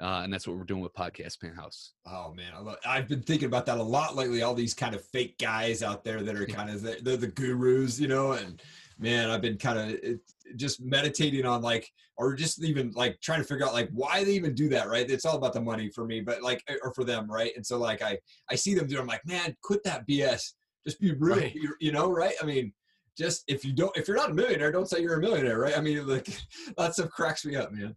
Uh, 0.00 0.22
and 0.24 0.32
that's 0.32 0.48
what 0.48 0.56
we're 0.56 0.64
doing 0.64 0.80
with 0.80 0.94
podcast 0.94 1.38
penthouse 1.38 1.92
oh 2.06 2.32
man 2.32 2.52
I 2.56 2.60
love, 2.60 2.78
i've 2.86 3.06
been 3.06 3.20
thinking 3.20 3.48
about 3.48 3.66
that 3.66 3.76
a 3.76 3.82
lot 3.82 4.16
lately 4.16 4.40
all 4.40 4.54
these 4.54 4.72
kind 4.72 4.94
of 4.94 5.04
fake 5.04 5.36
guys 5.36 5.82
out 5.82 6.04
there 6.04 6.22
that 6.22 6.34
are 6.34 6.46
kind 6.46 6.70
of 6.70 6.80
they're 6.80 7.18
the 7.18 7.26
gurus 7.26 8.00
you 8.00 8.08
know 8.08 8.32
and 8.32 8.62
man, 9.00 9.30
I've 9.30 9.40
been 9.40 9.56
kind 9.56 9.78
of 9.78 10.20
just 10.56 10.80
meditating 10.80 11.46
on 11.46 11.62
like, 11.62 11.90
or 12.16 12.34
just 12.34 12.62
even 12.62 12.92
like 12.94 13.18
trying 13.20 13.40
to 13.40 13.46
figure 13.46 13.66
out 13.66 13.72
like 13.72 13.88
why 13.92 14.22
they 14.22 14.32
even 14.32 14.54
do 14.54 14.68
that, 14.68 14.88
right? 14.88 15.10
It's 15.10 15.24
all 15.24 15.36
about 15.36 15.54
the 15.54 15.60
money 15.60 15.88
for 15.88 16.04
me, 16.04 16.20
but 16.20 16.42
like, 16.42 16.62
or 16.82 16.92
for 16.92 17.02
them, 17.02 17.30
right? 17.30 17.52
And 17.56 17.66
so 17.66 17.78
like, 17.78 18.02
I 18.02 18.18
I 18.50 18.54
see 18.54 18.74
them 18.74 18.86
do. 18.86 19.00
I'm 19.00 19.06
like, 19.06 19.26
man, 19.26 19.56
quit 19.62 19.82
that 19.84 20.06
BS. 20.06 20.52
Just 20.86 21.00
be 21.00 21.12
real, 21.14 21.36
right. 21.36 21.56
you 21.80 21.92
know, 21.92 22.10
right? 22.10 22.34
I 22.42 22.46
mean, 22.46 22.72
just 23.20 23.44
if 23.46 23.64
you 23.66 23.72
don't, 23.72 23.94
if 23.96 24.08
you're 24.08 24.16
not 24.16 24.30
a 24.30 24.34
millionaire, 24.34 24.72
don't 24.72 24.88
say 24.88 25.00
you're 25.00 25.18
a 25.18 25.20
millionaire, 25.20 25.58
right? 25.58 25.76
I 25.76 25.80
mean, 25.80 26.06
like 26.06 26.26
that 26.78 26.94
stuff 26.94 27.10
cracks 27.10 27.44
me 27.44 27.54
up, 27.54 27.70
man. 27.70 27.94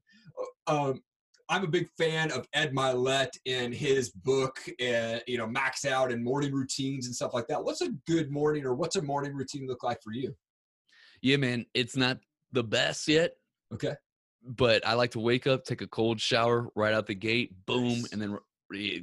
Um, 0.67 1.01
I'm 1.49 1.63
a 1.63 1.67
big 1.67 1.87
fan 1.97 2.31
of 2.31 2.47
Ed 2.53 2.73
Mylett 2.73 3.29
and 3.45 3.73
his 3.73 4.09
book, 4.09 4.59
and 4.79 5.21
you 5.25 5.37
know, 5.37 5.47
Max 5.47 5.85
Out 5.85 6.11
and 6.11 6.23
morning 6.23 6.51
routines 6.51 7.05
and 7.05 7.15
stuff 7.15 7.33
like 7.33 7.47
that. 7.47 7.63
What's 7.63 7.81
a 7.81 7.89
good 8.05 8.31
morning, 8.31 8.65
or 8.65 8.75
what's 8.75 8.97
a 8.97 9.01
morning 9.01 9.33
routine 9.33 9.65
look 9.65 9.81
like 9.83 10.01
for 10.03 10.11
you? 10.11 10.35
Yeah, 11.21 11.37
man, 11.37 11.65
it's 11.73 11.95
not 11.95 12.19
the 12.51 12.63
best 12.63 13.07
yet. 13.07 13.31
Okay. 13.73 13.93
But 14.45 14.85
I 14.85 14.95
like 14.95 15.11
to 15.11 15.21
wake 15.21 15.47
up, 15.47 15.63
take 15.63 15.81
a 15.81 15.87
cold 15.87 16.19
shower 16.19 16.67
right 16.75 16.93
out 16.93 17.07
the 17.07 17.15
gate, 17.15 17.53
boom, 17.65 17.87
nice. 17.87 18.11
and 18.11 18.21
then 18.21 18.37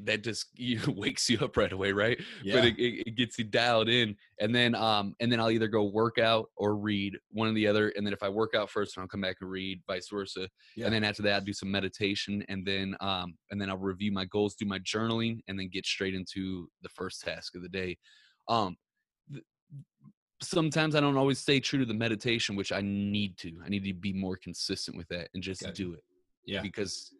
that 0.04 0.22
just 0.22 0.46
you 0.54 0.80
wakes 0.88 1.28
you 1.28 1.38
up 1.40 1.56
right 1.56 1.72
away, 1.72 1.92
right? 1.92 2.20
Yeah. 2.42 2.56
But 2.56 2.64
it, 2.66 2.78
it, 2.78 3.16
gets 3.16 3.38
you 3.38 3.44
dialed 3.44 3.88
in, 3.88 4.16
and 4.40 4.54
then 4.54 4.74
um 4.74 5.14
and 5.20 5.30
then 5.30 5.40
I'll 5.40 5.50
either 5.50 5.68
go 5.68 5.84
work 5.84 6.18
out 6.18 6.50
or 6.56 6.76
read 6.76 7.16
one 7.30 7.48
or 7.48 7.52
the 7.52 7.66
other, 7.66 7.92
and 7.96 8.06
then 8.06 8.12
if 8.12 8.22
I 8.22 8.28
work 8.28 8.54
out 8.54 8.70
first, 8.70 8.98
I'll 8.98 9.06
come 9.06 9.20
back 9.20 9.36
and 9.40 9.50
read, 9.50 9.80
vice 9.86 10.08
versa. 10.08 10.48
Yeah. 10.76 10.86
And 10.86 10.94
then 10.94 11.04
after 11.04 11.22
that, 11.22 11.34
I'll 11.34 11.40
do 11.40 11.52
some 11.52 11.70
meditation, 11.70 12.44
and 12.48 12.64
then 12.66 12.96
um 13.00 13.34
and 13.50 13.60
then 13.60 13.70
I'll 13.70 13.78
review 13.78 14.12
my 14.12 14.24
goals, 14.26 14.54
do 14.54 14.66
my 14.66 14.78
journaling, 14.80 15.40
and 15.48 15.58
then 15.58 15.68
get 15.68 15.86
straight 15.86 16.14
into 16.14 16.68
the 16.82 16.88
first 16.88 17.22
task 17.22 17.54
of 17.54 17.62
the 17.62 17.68
day. 17.68 17.96
Um, 18.48 18.76
sometimes 20.42 20.94
I 20.94 21.00
don't 21.00 21.16
always 21.16 21.38
stay 21.38 21.60
true 21.60 21.78
to 21.78 21.84
the 21.84 21.94
meditation, 21.94 22.56
which 22.56 22.72
I 22.72 22.80
need 22.80 23.36
to. 23.38 23.52
I 23.64 23.68
need 23.68 23.84
to 23.84 23.92
be 23.92 24.12
more 24.12 24.36
consistent 24.36 24.96
with 24.96 25.08
that 25.08 25.28
and 25.34 25.42
just 25.42 25.64
do 25.74 25.94
it. 25.94 26.02
Yeah. 26.46 26.62
Because 26.62 27.12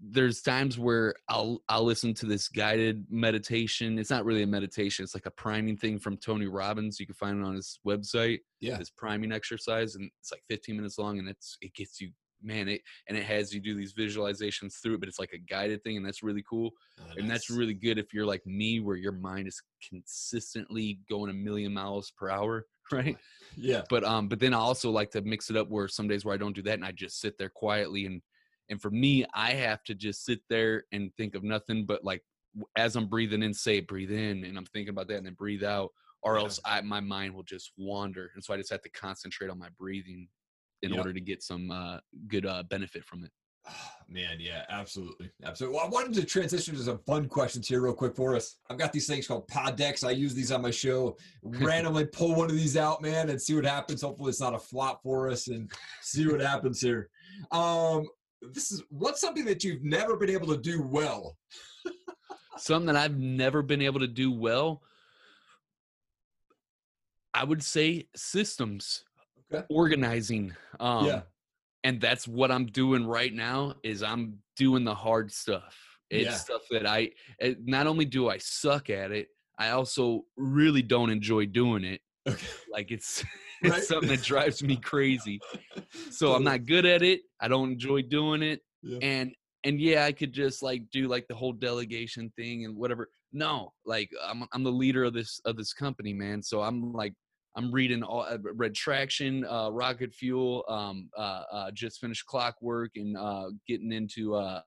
there's 0.00 0.42
times 0.42 0.78
where 0.78 1.14
I'll 1.28 1.62
I'll 1.68 1.84
listen 1.84 2.14
to 2.14 2.26
this 2.26 2.48
guided 2.48 3.06
meditation. 3.10 3.98
It's 3.98 4.10
not 4.10 4.24
really 4.24 4.42
a 4.42 4.46
meditation. 4.46 5.02
It's 5.02 5.14
like 5.14 5.26
a 5.26 5.30
priming 5.30 5.76
thing 5.76 5.98
from 5.98 6.16
Tony 6.16 6.46
Robbins. 6.46 7.00
You 7.00 7.06
can 7.06 7.14
find 7.14 7.40
it 7.40 7.46
on 7.46 7.54
his 7.54 7.78
website. 7.86 8.40
Yeah. 8.60 8.76
This 8.76 8.90
priming 8.90 9.32
exercise, 9.32 9.94
and 9.94 10.10
it's 10.20 10.32
like 10.32 10.42
15 10.48 10.76
minutes 10.76 10.98
long, 10.98 11.18
and 11.18 11.28
it's 11.28 11.56
it 11.60 11.74
gets 11.74 12.00
you 12.00 12.10
man 12.42 12.68
it 12.68 12.82
and 13.08 13.16
it 13.16 13.24
has 13.24 13.54
you 13.54 13.60
do 13.60 13.74
these 13.74 13.94
visualizations 13.94 14.74
through 14.82 14.92
it 14.92 15.00
but 15.00 15.08
it's 15.08 15.18
like 15.18 15.32
a 15.32 15.38
guided 15.38 15.82
thing 15.82 15.96
and 15.96 16.04
that's 16.04 16.22
really 16.22 16.44
cool 16.48 16.70
oh, 17.00 17.06
nice. 17.06 17.16
and 17.16 17.30
that's 17.30 17.48
really 17.48 17.72
good 17.72 17.98
if 17.98 18.12
you're 18.12 18.26
like 18.26 18.44
me 18.44 18.78
where 18.78 18.94
your 18.94 19.10
mind 19.10 19.48
is 19.48 19.62
consistently 19.88 21.00
going 21.08 21.30
a 21.30 21.32
million 21.32 21.72
miles 21.72 22.12
per 22.14 22.28
hour 22.28 22.66
right? 22.92 23.16
Yeah. 23.56 23.82
But 23.88 24.04
um, 24.04 24.28
but 24.28 24.40
then 24.40 24.54
I 24.54 24.58
also 24.58 24.90
like 24.90 25.10
to 25.12 25.22
mix 25.22 25.50
it 25.50 25.56
up 25.56 25.68
where 25.68 25.88
some 25.88 26.08
days 26.08 26.24
where 26.24 26.34
I 26.34 26.38
don't 26.38 26.54
do 26.54 26.62
that 26.62 26.74
and 26.74 26.84
I 26.84 26.92
just 26.92 27.20
sit 27.20 27.38
there 27.38 27.48
quietly 27.48 28.06
and 28.06 28.22
and 28.68 28.80
for 28.80 28.90
me, 28.90 29.24
I 29.34 29.52
have 29.52 29.82
to 29.84 29.94
just 29.94 30.24
sit 30.24 30.40
there 30.48 30.84
and 30.92 31.14
think 31.16 31.34
of 31.34 31.44
nothing 31.44 31.86
but 31.86 32.04
like 32.04 32.22
as 32.76 32.96
I'm 32.96 33.06
breathing 33.06 33.42
in, 33.42 33.52
say 33.52 33.80
breathe 33.80 34.10
in, 34.10 34.44
and 34.44 34.56
I'm 34.56 34.66
thinking 34.66 34.90
about 34.90 35.08
that, 35.08 35.16
and 35.16 35.26
then 35.26 35.34
breathe 35.34 35.64
out, 35.64 35.90
or 36.22 36.38
else 36.38 36.58
I, 36.64 36.80
my 36.80 37.00
mind 37.00 37.34
will 37.34 37.42
just 37.42 37.72
wander, 37.76 38.30
and 38.34 38.42
so 38.42 38.54
I 38.54 38.56
just 38.56 38.70
have 38.70 38.82
to 38.82 38.90
concentrate 38.90 39.50
on 39.50 39.58
my 39.58 39.68
breathing 39.78 40.28
in 40.82 40.90
yep. 40.90 40.98
order 40.98 41.12
to 41.12 41.20
get 41.20 41.42
some 41.42 41.70
uh, 41.70 41.98
good 42.28 42.46
uh, 42.46 42.62
benefit 42.64 43.04
from 43.04 43.24
it. 43.24 43.30
man, 44.08 44.38
yeah, 44.38 44.62
absolutely, 44.68 45.30
absolutely. 45.44 45.76
Well, 45.76 45.86
I 45.86 45.88
wanted 45.88 46.14
to 46.14 46.24
transition 46.24 46.74
to 46.76 46.82
some 46.82 47.00
fun 47.06 47.28
questions 47.28 47.68
here, 47.68 47.82
real 47.82 47.94
quick 47.94 48.14
for 48.14 48.36
us. 48.36 48.56
I've 48.70 48.78
got 48.78 48.92
these 48.92 49.06
things 49.06 49.26
called 49.26 49.48
pod 49.48 49.76
decks. 49.76 50.04
I 50.04 50.12
use 50.12 50.34
these 50.34 50.52
on 50.52 50.62
my 50.62 50.70
show. 50.70 51.16
Randomly 51.42 52.06
pull 52.06 52.34
one 52.34 52.48
of 52.48 52.56
these 52.56 52.76
out, 52.76 53.02
man, 53.02 53.28
and 53.28 53.40
see 53.40 53.54
what 53.54 53.64
happens. 53.64 54.02
Hopefully, 54.02 54.30
it's 54.30 54.40
not 54.40 54.54
a 54.54 54.58
flop 54.58 55.02
for 55.02 55.28
us, 55.28 55.48
and 55.48 55.70
see 56.02 56.26
what 56.26 56.40
happens 56.40 56.80
here. 56.80 57.10
Um, 57.50 58.06
this 58.52 58.72
is 58.72 58.82
what's 58.90 59.20
something 59.20 59.44
that 59.44 59.64
you've 59.64 59.84
never 59.84 60.16
been 60.16 60.30
able 60.30 60.48
to 60.48 60.56
do 60.56 60.82
well. 60.82 61.36
something 62.58 62.86
that 62.86 62.96
I've 62.96 63.18
never 63.18 63.62
been 63.62 63.82
able 63.82 64.00
to 64.00 64.08
do 64.08 64.32
well. 64.32 64.82
I 67.34 67.44
would 67.44 67.62
say 67.62 68.08
systems, 68.16 69.04
okay. 69.52 69.64
organizing. 69.68 70.54
Um, 70.80 71.06
yeah 71.06 71.22
and 71.86 72.00
that's 72.00 72.26
what 72.26 72.50
i'm 72.50 72.66
doing 72.66 73.06
right 73.06 73.32
now 73.32 73.74
is 73.84 74.02
i'm 74.02 74.38
doing 74.56 74.84
the 74.84 74.94
hard 74.94 75.32
stuff 75.32 75.76
it's 76.10 76.24
yeah. 76.26 76.32
stuff 76.32 76.62
that 76.70 76.86
i 76.86 77.08
eh, 77.40 77.54
not 77.64 77.86
only 77.86 78.04
do 78.04 78.28
i 78.28 78.36
suck 78.38 78.90
at 78.90 79.12
it 79.12 79.28
i 79.58 79.70
also 79.70 80.24
really 80.36 80.82
don't 80.82 81.10
enjoy 81.10 81.46
doing 81.46 81.84
it 81.84 82.00
okay. 82.26 82.46
like 82.72 82.90
it's 82.90 83.24
it's 83.62 83.70
right? 83.72 83.82
something 83.82 84.08
that 84.08 84.22
drives 84.22 84.62
me 84.62 84.76
crazy 84.76 85.40
so 86.10 86.34
i'm 86.34 86.44
not 86.44 86.66
good 86.66 86.86
at 86.86 87.02
it 87.02 87.20
i 87.40 87.48
don't 87.48 87.72
enjoy 87.72 88.02
doing 88.02 88.42
it 88.42 88.60
yeah. 88.82 88.98
and 89.02 89.32
and 89.64 89.80
yeah 89.80 90.04
i 90.04 90.12
could 90.12 90.32
just 90.32 90.62
like 90.62 90.82
do 90.92 91.08
like 91.08 91.26
the 91.28 91.34
whole 91.34 91.52
delegation 91.52 92.32
thing 92.36 92.64
and 92.64 92.76
whatever 92.76 93.08
no 93.32 93.72
like 93.84 94.10
i'm 94.24 94.46
i'm 94.52 94.62
the 94.62 94.70
leader 94.70 95.04
of 95.04 95.14
this 95.14 95.40
of 95.44 95.56
this 95.56 95.72
company 95.72 96.12
man 96.12 96.42
so 96.42 96.62
i'm 96.62 96.92
like 96.92 97.12
I'm 97.56 97.72
reading 97.72 98.02
all 98.02 98.20
uh, 98.20 98.36
read 98.54 98.74
Traction, 98.74 99.44
uh, 99.46 99.70
Rocket 99.70 100.12
Fuel, 100.12 100.62
um, 100.68 101.08
uh, 101.16 101.42
uh, 101.50 101.70
just 101.70 102.00
finished 102.00 102.26
Clockwork, 102.26 102.90
and 102.96 103.16
uh, 103.16 103.46
getting 103.66 103.92
into 103.92 104.34
uh, 104.34 104.60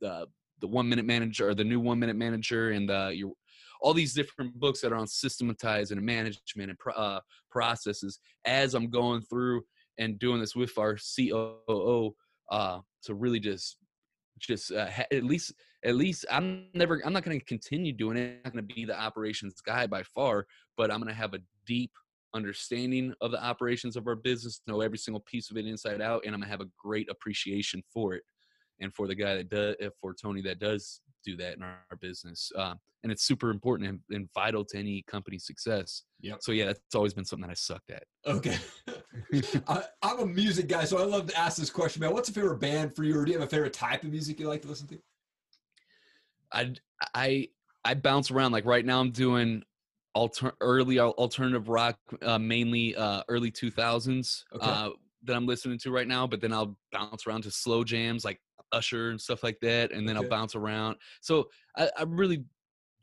the 0.00 0.26
the 0.60 0.68
One 0.68 0.88
Minute 0.88 1.06
Manager 1.06 1.48
or 1.48 1.54
the 1.54 1.64
new 1.64 1.80
One 1.80 1.98
Minute 1.98 2.16
Manager, 2.16 2.72
and 2.72 2.88
the 2.88 3.12
your 3.14 3.32
all 3.80 3.94
these 3.94 4.14
different 4.14 4.54
books 4.58 4.80
that 4.80 4.92
are 4.92 4.96
on 4.96 5.06
systematizing 5.06 5.96
and 5.96 6.06
management 6.06 6.70
and 6.70 6.78
pro- 6.78 6.94
uh, 6.94 7.20
processes. 7.50 8.18
As 8.44 8.74
I'm 8.74 8.90
going 8.90 9.22
through 9.22 9.62
and 9.98 10.18
doing 10.18 10.40
this 10.40 10.56
with 10.56 10.76
our 10.78 10.96
COO 10.96 12.14
uh, 12.50 12.80
to 13.04 13.14
really 13.14 13.40
just 13.40 13.76
just 14.38 14.72
uh, 14.72 14.88
ha- 14.88 15.04
at 15.12 15.24
least 15.24 15.52
at 15.84 15.96
least 15.96 16.24
I'm 16.30 16.66
never 16.74 17.00
I'm 17.04 17.12
not 17.12 17.24
going 17.24 17.38
to 17.38 17.44
continue 17.44 17.92
doing 17.92 18.16
it. 18.16 18.30
I'm 18.30 18.40
not 18.44 18.52
going 18.54 18.68
to 18.68 18.74
be 18.74 18.84
the 18.84 18.98
operations 18.98 19.60
guy 19.60 19.86
by 19.86 20.02
far, 20.02 20.46
but 20.76 20.90
I'm 20.90 20.98
going 20.98 21.12
to 21.12 21.14
have 21.14 21.34
a 21.34 21.40
deep 21.66 21.92
understanding 22.34 23.14
of 23.20 23.30
the 23.30 23.42
operations 23.42 23.96
of 23.96 24.06
our 24.06 24.14
business, 24.14 24.60
know 24.66 24.80
every 24.80 24.98
single 24.98 25.20
piece 25.20 25.50
of 25.50 25.56
it 25.56 25.66
inside 25.66 26.00
out, 26.00 26.22
and 26.24 26.34
I'm 26.34 26.40
gonna 26.40 26.50
have 26.50 26.60
a 26.60 26.70
great 26.78 27.10
appreciation 27.10 27.82
for 27.92 28.14
it. 28.14 28.22
And 28.80 28.94
for 28.94 29.06
the 29.06 29.14
guy 29.14 29.36
that 29.36 29.50
does, 29.50 29.76
eh, 29.80 29.90
for 30.00 30.14
Tony 30.14 30.40
that 30.42 30.58
does 30.58 31.00
do 31.24 31.36
that 31.36 31.56
in 31.56 31.62
our, 31.62 31.78
our 31.90 31.96
business, 31.96 32.50
uh, 32.56 32.74
and 33.02 33.10
it's 33.10 33.24
super 33.24 33.50
important 33.50 33.88
and, 33.88 34.00
and, 34.10 34.28
vital 34.34 34.64
to 34.64 34.78
any 34.78 35.02
company 35.06 35.38
success. 35.38 36.02
Yep. 36.20 36.38
So 36.42 36.52
yeah, 36.52 36.66
that's 36.66 36.94
always 36.94 37.14
been 37.14 37.24
something 37.24 37.46
that 37.46 37.50
I 37.50 37.54
sucked 37.54 37.90
at. 37.90 38.02
Okay. 38.26 38.58
I, 39.68 39.84
am 40.02 40.20
a 40.20 40.26
music 40.26 40.68
guy, 40.68 40.84
so 40.84 40.98
I 40.98 41.04
love 41.04 41.26
to 41.28 41.38
ask 41.38 41.56
this 41.56 41.70
question, 41.70 42.00
man. 42.00 42.12
What's 42.12 42.28
a 42.28 42.32
favorite 42.32 42.60
band 42.60 42.94
for 42.94 43.04
you, 43.04 43.18
or 43.18 43.24
do 43.24 43.32
you 43.32 43.38
have 43.38 43.46
a 43.46 43.50
favorite 43.50 43.72
type 43.72 44.02
of 44.02 44.10
music 44.10 44.38
you 44.38 44.48
like 44.48 44.62
to 44.62 44.68
listen 44.68 44.86
to? 44.88 44.98
I 46.52 46.74
I 47.14 47.48
I 47.84 47.94
bounce 47.94 48.30
around. 48.30 48.52
Like 48.52 48.66
right 48.66 48.84
now, 48.84 49.00
I'm 49.00 49.10
doing 49.10 49.62
alter- 50.14 50.54
early 50.60 50.98
alternative 50.98 51.68
rock, 51.68 51.98
uh, 52.22 52.38
mainly 52.38 52.96
uh, 52.96 53.22
early 53.28 53.50
2000s 53.50 54.44
okay. 54.54 54.66
uh, 54.66 54.90
that 55.24 55.36
I'm 55.36 55.46
listening 55.46 55.78
to 55.80 55.90
right 55.90 56.08
now. 56.08 56.26
But 56.26 56.40
then 56.40 56.52
I'll 56.52 56.76
bounce 56.92 57.26
around 57.26 57.42
to 57.42 57.50
slow 57.50 57.84
jams 57.84 58.24
like 58.24 58.40
Usher 58.72 59.10
and 59.10 59.20
stuff 59.20 59.42
like 59.42 59.58
that, 59.60 59.92
and 59.92 60.08
then 60.08 60.16
okay. 60.16 60.24
I'll 60.24 60.30
bounce 60.30 60.54
around. 60.54 60.96
So 61.20 61.48
I, 61.76 61.90
I, 61.98 62.02
really 62.04 62.44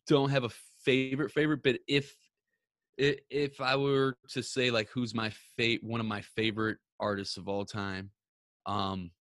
don't 0.07 0.29
have 0.29 0.43
a 0.43 0.49
favorite 0.83 1.31
favorite, 1.31 1.61
but 1.63 1.79
if 1.87 2.15
if 2.97 3.61
I 3.61 3.75
were 3.75 4.17
to 4.29 4.41
say 4.41 4.71
like 4.71 4.89
who's 4.89 5.13
my 5.13 5.31
fate, 5.55 5.83
one 5.83 5.99
of 5.99 6.05
my 6.05 6.21
favorite 6.21 6.77
artists 6.99 7.37
of 7.37 7.47
all 7.47 7.65
time, 7.65 8.11
um, 8.65 9.11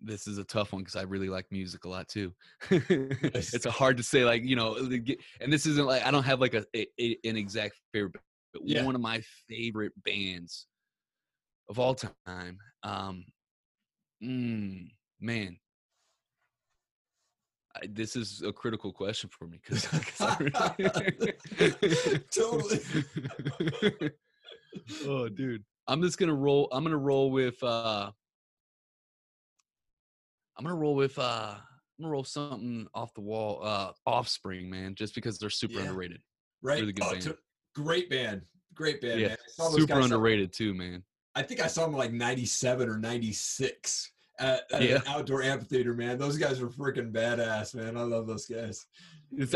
this 0.00 0.26
is 0.26 0.38
a 0.38 0.44
tough 0.44 0.72
one 0.72 0.82
because 0.82 0.96
I 0.96 1.02
really 1.02 1.28
like 1.28 1.46
music 1.50 1.84
a 1.84 1.88
lot 1.88 2.08
too. 2.08 2.32
it's 2.70 3.66
a 3.66 3.70
hard 3.70 3.96
to 3.96 4.02
say, 4.02 4.24
like 4.24 4.44
you 4.44 4.56
know, 4.56 4.76
and 4.76 5.52
this 5.52 5.66
isn't 5.66 5.86
like 5.86 6.04
I 6.06 6.10
don't 6.10 6.24
have 6.24 6.40
like 6.40 6.54
a, 6.54 6.64
a 6.74 7.18
an 7.24 7.36
exact 7.36 7.76
favorite, 7.92 8.12
but 8.52 8.62
yeah. 8.64 8.84
one 8.84 8.94
of 8.94 9.00
my 9.00 9.22
favorite 9.48 9.92
bands 10.04 10.66
of 11.68 11.78
all 11.78 11.94
time. 11.94 12.58
Um, 12.82 13.24
mm, 14.26 14.88
man, 15.20 15.58
I, 17.76 17.86
this 17.88 18.16
is 18.16 18.42
a 18.42 18.52
critical 18.52 18.92
question 18.92 19.30
for 19.30 19.46
me 19.46 19.60
because 19.62 19.84
totally. 22.34 22.80
oh, 25.06 25.28
dude, 25.28 25.64
I'm 25.86 26.02
just 26.02 26.18
gonna 26.18 26.34
roll. 26.34 26.68
I'm 26.72 26.84
gonna 26.84 26.96
roll 26.96 27.30
with. 27.30 27.62
uh 27.62 28.10
I'm 30.58 30.64
gonna 30.64 30.76
roll 30.76 30.94
with 30.94 31.18
uh 31.18 31.54
I'm 31.54 32.02
gonna 32.02 32.12
roll 32.12 32.24
something 32.24 32.86
off 32.94 33.12
the 33.14 33.20
wall, 33.20 33.60
uh 33.62 33.92
offspring, 34.06 34.70
man, 34.70 34.94
just 34.94 35.14
because 35.14 35.38
they're 35.38 35.50
super 35.50 35.74
yeah. 35.74 35.82
underrated. 35.82 36.20
Right. 36.62 36.80
Really 36.80 36.92
good 36.92 37.04
oh, 37.04 37.10
band. 37.12 37.22
T- 37.22 37.32
great 37.74 38.08
band. 38.10 38.42
Great 38.74 39.00
band, 39.00 39.20
yeah. 39.20 39.28
man. 39.28 39.70
Super 39.72 40.00
underrated 40.00 40.52
too, 40.52 40.74
man. 40.74 41.02
I 41.34 41.42
think 41.42 41.60
I 41.60 41.66
saw 41.66 41.84
them 41.84 41.94
like 41.94 42.12
97 42.12 42.88
or 42.88 42.96
96 42.96 44.12
at, 44.38 44.62
at 44.72 44.82
yeah. 44.82 44.96
an 44.96 45.02
outdoor 45.06 45.42
amphitheater, 45.42 45.94
man. 45.94 46.18
Those 46.18 46.36
guys 46.36 46.60
are 46.60 46.68
freaking 46.68 47.12
badass, 47.12 47.74
man. 47.74 47.96
I 47.96 48.02
love 48.02 48.26
those 48.26 48.46
guys. 48.46 48.86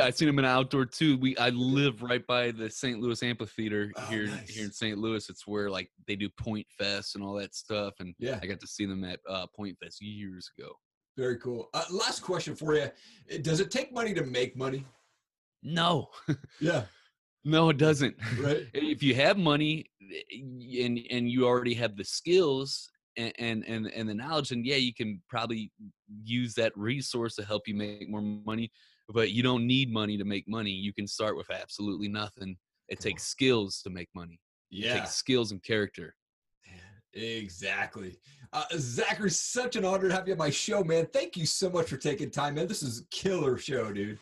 I've 0.00 0.16
seen 0.16 0.26
them 0.26 0.38
in 0.38 0.44
an 0.44 0.50
outdoor 0.50 0.84
too. 0.84 1.16
We 1.18 1.36
I 1.36 1.50
live 1.50 2.02
right 2.02 2.26
by 2.26 2.50
the 2.50 2.68
St. 2.68 3.00
Louis 3.00 3.22
Amphitheater 3.22 3.92
oh, 3.96 4.00
here 4.06 4.26
nice. 4.26 4.48
here 4.50 4.64
in 4.64 4.72
St. 4.72 4.98
Louis. 4.98 5.28
It's 5.28 5.46
where 5.46 5.70
like 5.70 5.90
they 6.08 6.16
do 6.16 6.28
Point 6.28 6.66
Fest 6.76 7.14
and 7.14 7.24
all 7.24 7.34
that 7.34 7.54
stuff. 7.54 7.94
And 8.00 8.14
yeah, 8.18 8.38
I 8.42 8.46
got 8.46 8.60
to 8.60 8.66
see 8.66 8.86
them 8.86 9.04
at 9.04 9.20
uh, 9.28 9.46
Point 9.54 9.76
Fest 9.82 10.02
years 10.02 10.50
ago. 10.58 10.72
Very 11.16 11.38
cool. 11.38 11.68
Uh, 11.72 11.84
last 11.90 12.20
question 12.20 12.56
for 12.56 12.74
you: 12.74 12.90
Does 13.42 13.60
it 13.60 13.70
take 13.70 13.92
money 13.92 14.12
to 14.14 14.24
make 14.24 14.56
money? 14.56 14.84
No. 15.62 16.08
yeah. 16.60 16.84
No, 17.44 17.70
it 17.70 17.78
doesn't. 17.78 18.16
Right. 18.38 18.66
If 18.74 19.02
you 19.02 19.14
have 19.14 19.38
money 19.38 19.86
eh, 20.02 20.84
and 20.84 20.98
and 21.10 21.30
you 21.30 21.46
already 21.46 21.74
have 21.74 21.96
the 21.96 22.04
skills 22.04 22.90
and, 23.16 23.64
and 23.66 23.86
and 23.86 24.08
the 24.08 24.14
knowledge, 24.14 24.52
and 24.52 24.64
yeah, 24.64 24.76
you 24.76 24.94
can 24.94 25.20
probably 25.28 25.72
use 26.22 26.54
that 26.54 26.72
resource 26.76 27.34
to 27.36 27.44
help 27.44 27.66
you 27.66 27.74
make 27.74 28.08
more 28.08 28.22
money. 28.22 28.70
But 29.08 29.32
you 29.32 29.42
don't 29.42 29.66
need 29.66 29.92
money 29.92 30.16
to 30.18 30.24
make 30.24 30.46
money. 30.46 30.70
You 30.70 30.92
can 30.92 31.06
start 31.06 31.36
with 31.36 31.50
absolutely 31.50 32.08
nothing. 32.08 32.56
It 32.88 33.00
takes 33.00 33.24
skills 33.24 33.82
to 33.82 33.90
make 33.90 34.08
money. 34.14 34.40
Yeah. 34.70 34.94
It 34.94 35.00
takes 35.00 35.14
skills 35.14 35.50
and 35.50 35.62
character. 35.62 36.14
Exactly. 37.12 38.18
Uh, 38.52 38.64
Zachary, 38.76 39.30
such 39.30 39.76
an 39.76 39.84
honor 39.84 40.08
to 40.08 40.14
have 40.14 40.26
you 40.26 40.34
on 40.34 40.38
my 40.38 40.50
show, 40.50 40.84
man. 40.84 41.06
Thank 41.12 41.36
you 41.36 41.46
so 41.46 41.68
much 41.70 41.88
for 41.88 41.96
taking 41.96 42.30
time, 42.30 42.54
man. 42.54 42.68
This 42.68 42.82
is 42.82 43.00
a 43.00 43.04
killer 43.06 43.58
show, 43.58 43.92
dude. 43.92 44.18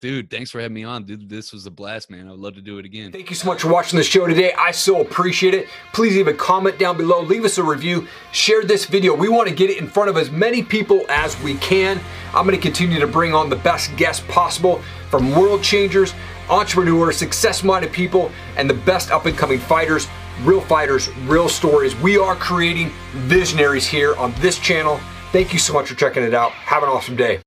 Dude, 0.00 0.30
thanks 0.30 0.50
for 0.50 0.60
having 0.60 0.74
me 0.74 0.82
on. 0.82 1.04
Dude, 1.04 1.28
this 1.28 1.52
was 1.52 1.66
a 1.66 1.70
blast, 1.70 2.10
man. 2.10 2.26
I 2.26 2.30
would 2.30 2.40
love 2.40 2.54
to 2.54 2.62
do 2.62 2.78
it 2.78 2.86
again. 2.86 3.12
Thank 3.12 3.28
you 3.28 3.36
so 3.36 3.46
much 3.46 3.60
for 3.60 3.68
watching 3.68 3.98
the 3.98 4.02
show 4.02 4.26
today. 4.26 4.54
I 4.54 4.70
so 4.70 5.02
appreciate 5.02 5.52
it. 5.52 5.68
Please 5.92 6.16
leave 6.16 6.26
a 6.26 6.32
comment 6.32 6.78
down 6.78 6.96
below. 6.96 7.20
Leave 7.20 7.44
us 7.44 7.58
a 7.58 7.62
review. 7.62 8.08
Share 8.32 8.64
this 8.64 8.86
video. 8.86 9.14
We 9.14 9.28
want 9.28 9.50
to 9.50 9.54
get 9.54 9.68
it 9.68 9.76
in 9.76 9.86
front 9.86 10.08
of 10.08 10.16
as 10.16 10.30
many 10.30 10.62
people 10.62 11.04
as 11.10 11.38
we 11.42 11.56
can. 11.58 12.00
I'm 12.34 12.46
going 12.46 12.56
to 12.56 12.62
continue 12.62 12.98
to 12.98 13.06
bring 13.06 13.34
on 13.34 13.50
the 13.50 13.56
best 13.56 13.94
guests 13.96 14.24
possible 14.28 14.80
from 15.10 15.32
world 15.32 15.62
changers, 15.62 16.14
entrepreneurs, 16.48 17.18
success-minded 17.18 17.92
people, 17.92 18.32
and 18.56 18.70
the 18.70 18.74
best 18.74 19.10
up-and-coming 19.10 19.58
fighters 19.58 20.08
real 20.44 20.60
fighters, 20.62 21.14
real 21.26 21.48
stories. 21.48 21.94
We 21.96 22.16
are 22.16 22.34
creating 22.34 22.92
visionaries 23.12 23.86
here 23.86 24.16
on 24.16 24.32
this 24.38 24.58
channel. 24.58 24.98
Thank 25.32 25.52
you 25.52 25.58
so 25.58 25.72
much 25.72 25.88
for 25.88 25.94
checking 25.94 26.22
it 26.22 26.34
out. 26.34 26.52
Have 26.52 26.82
an 26.82 26.88
awesome 26.88 27.14
day. 27.14 27.38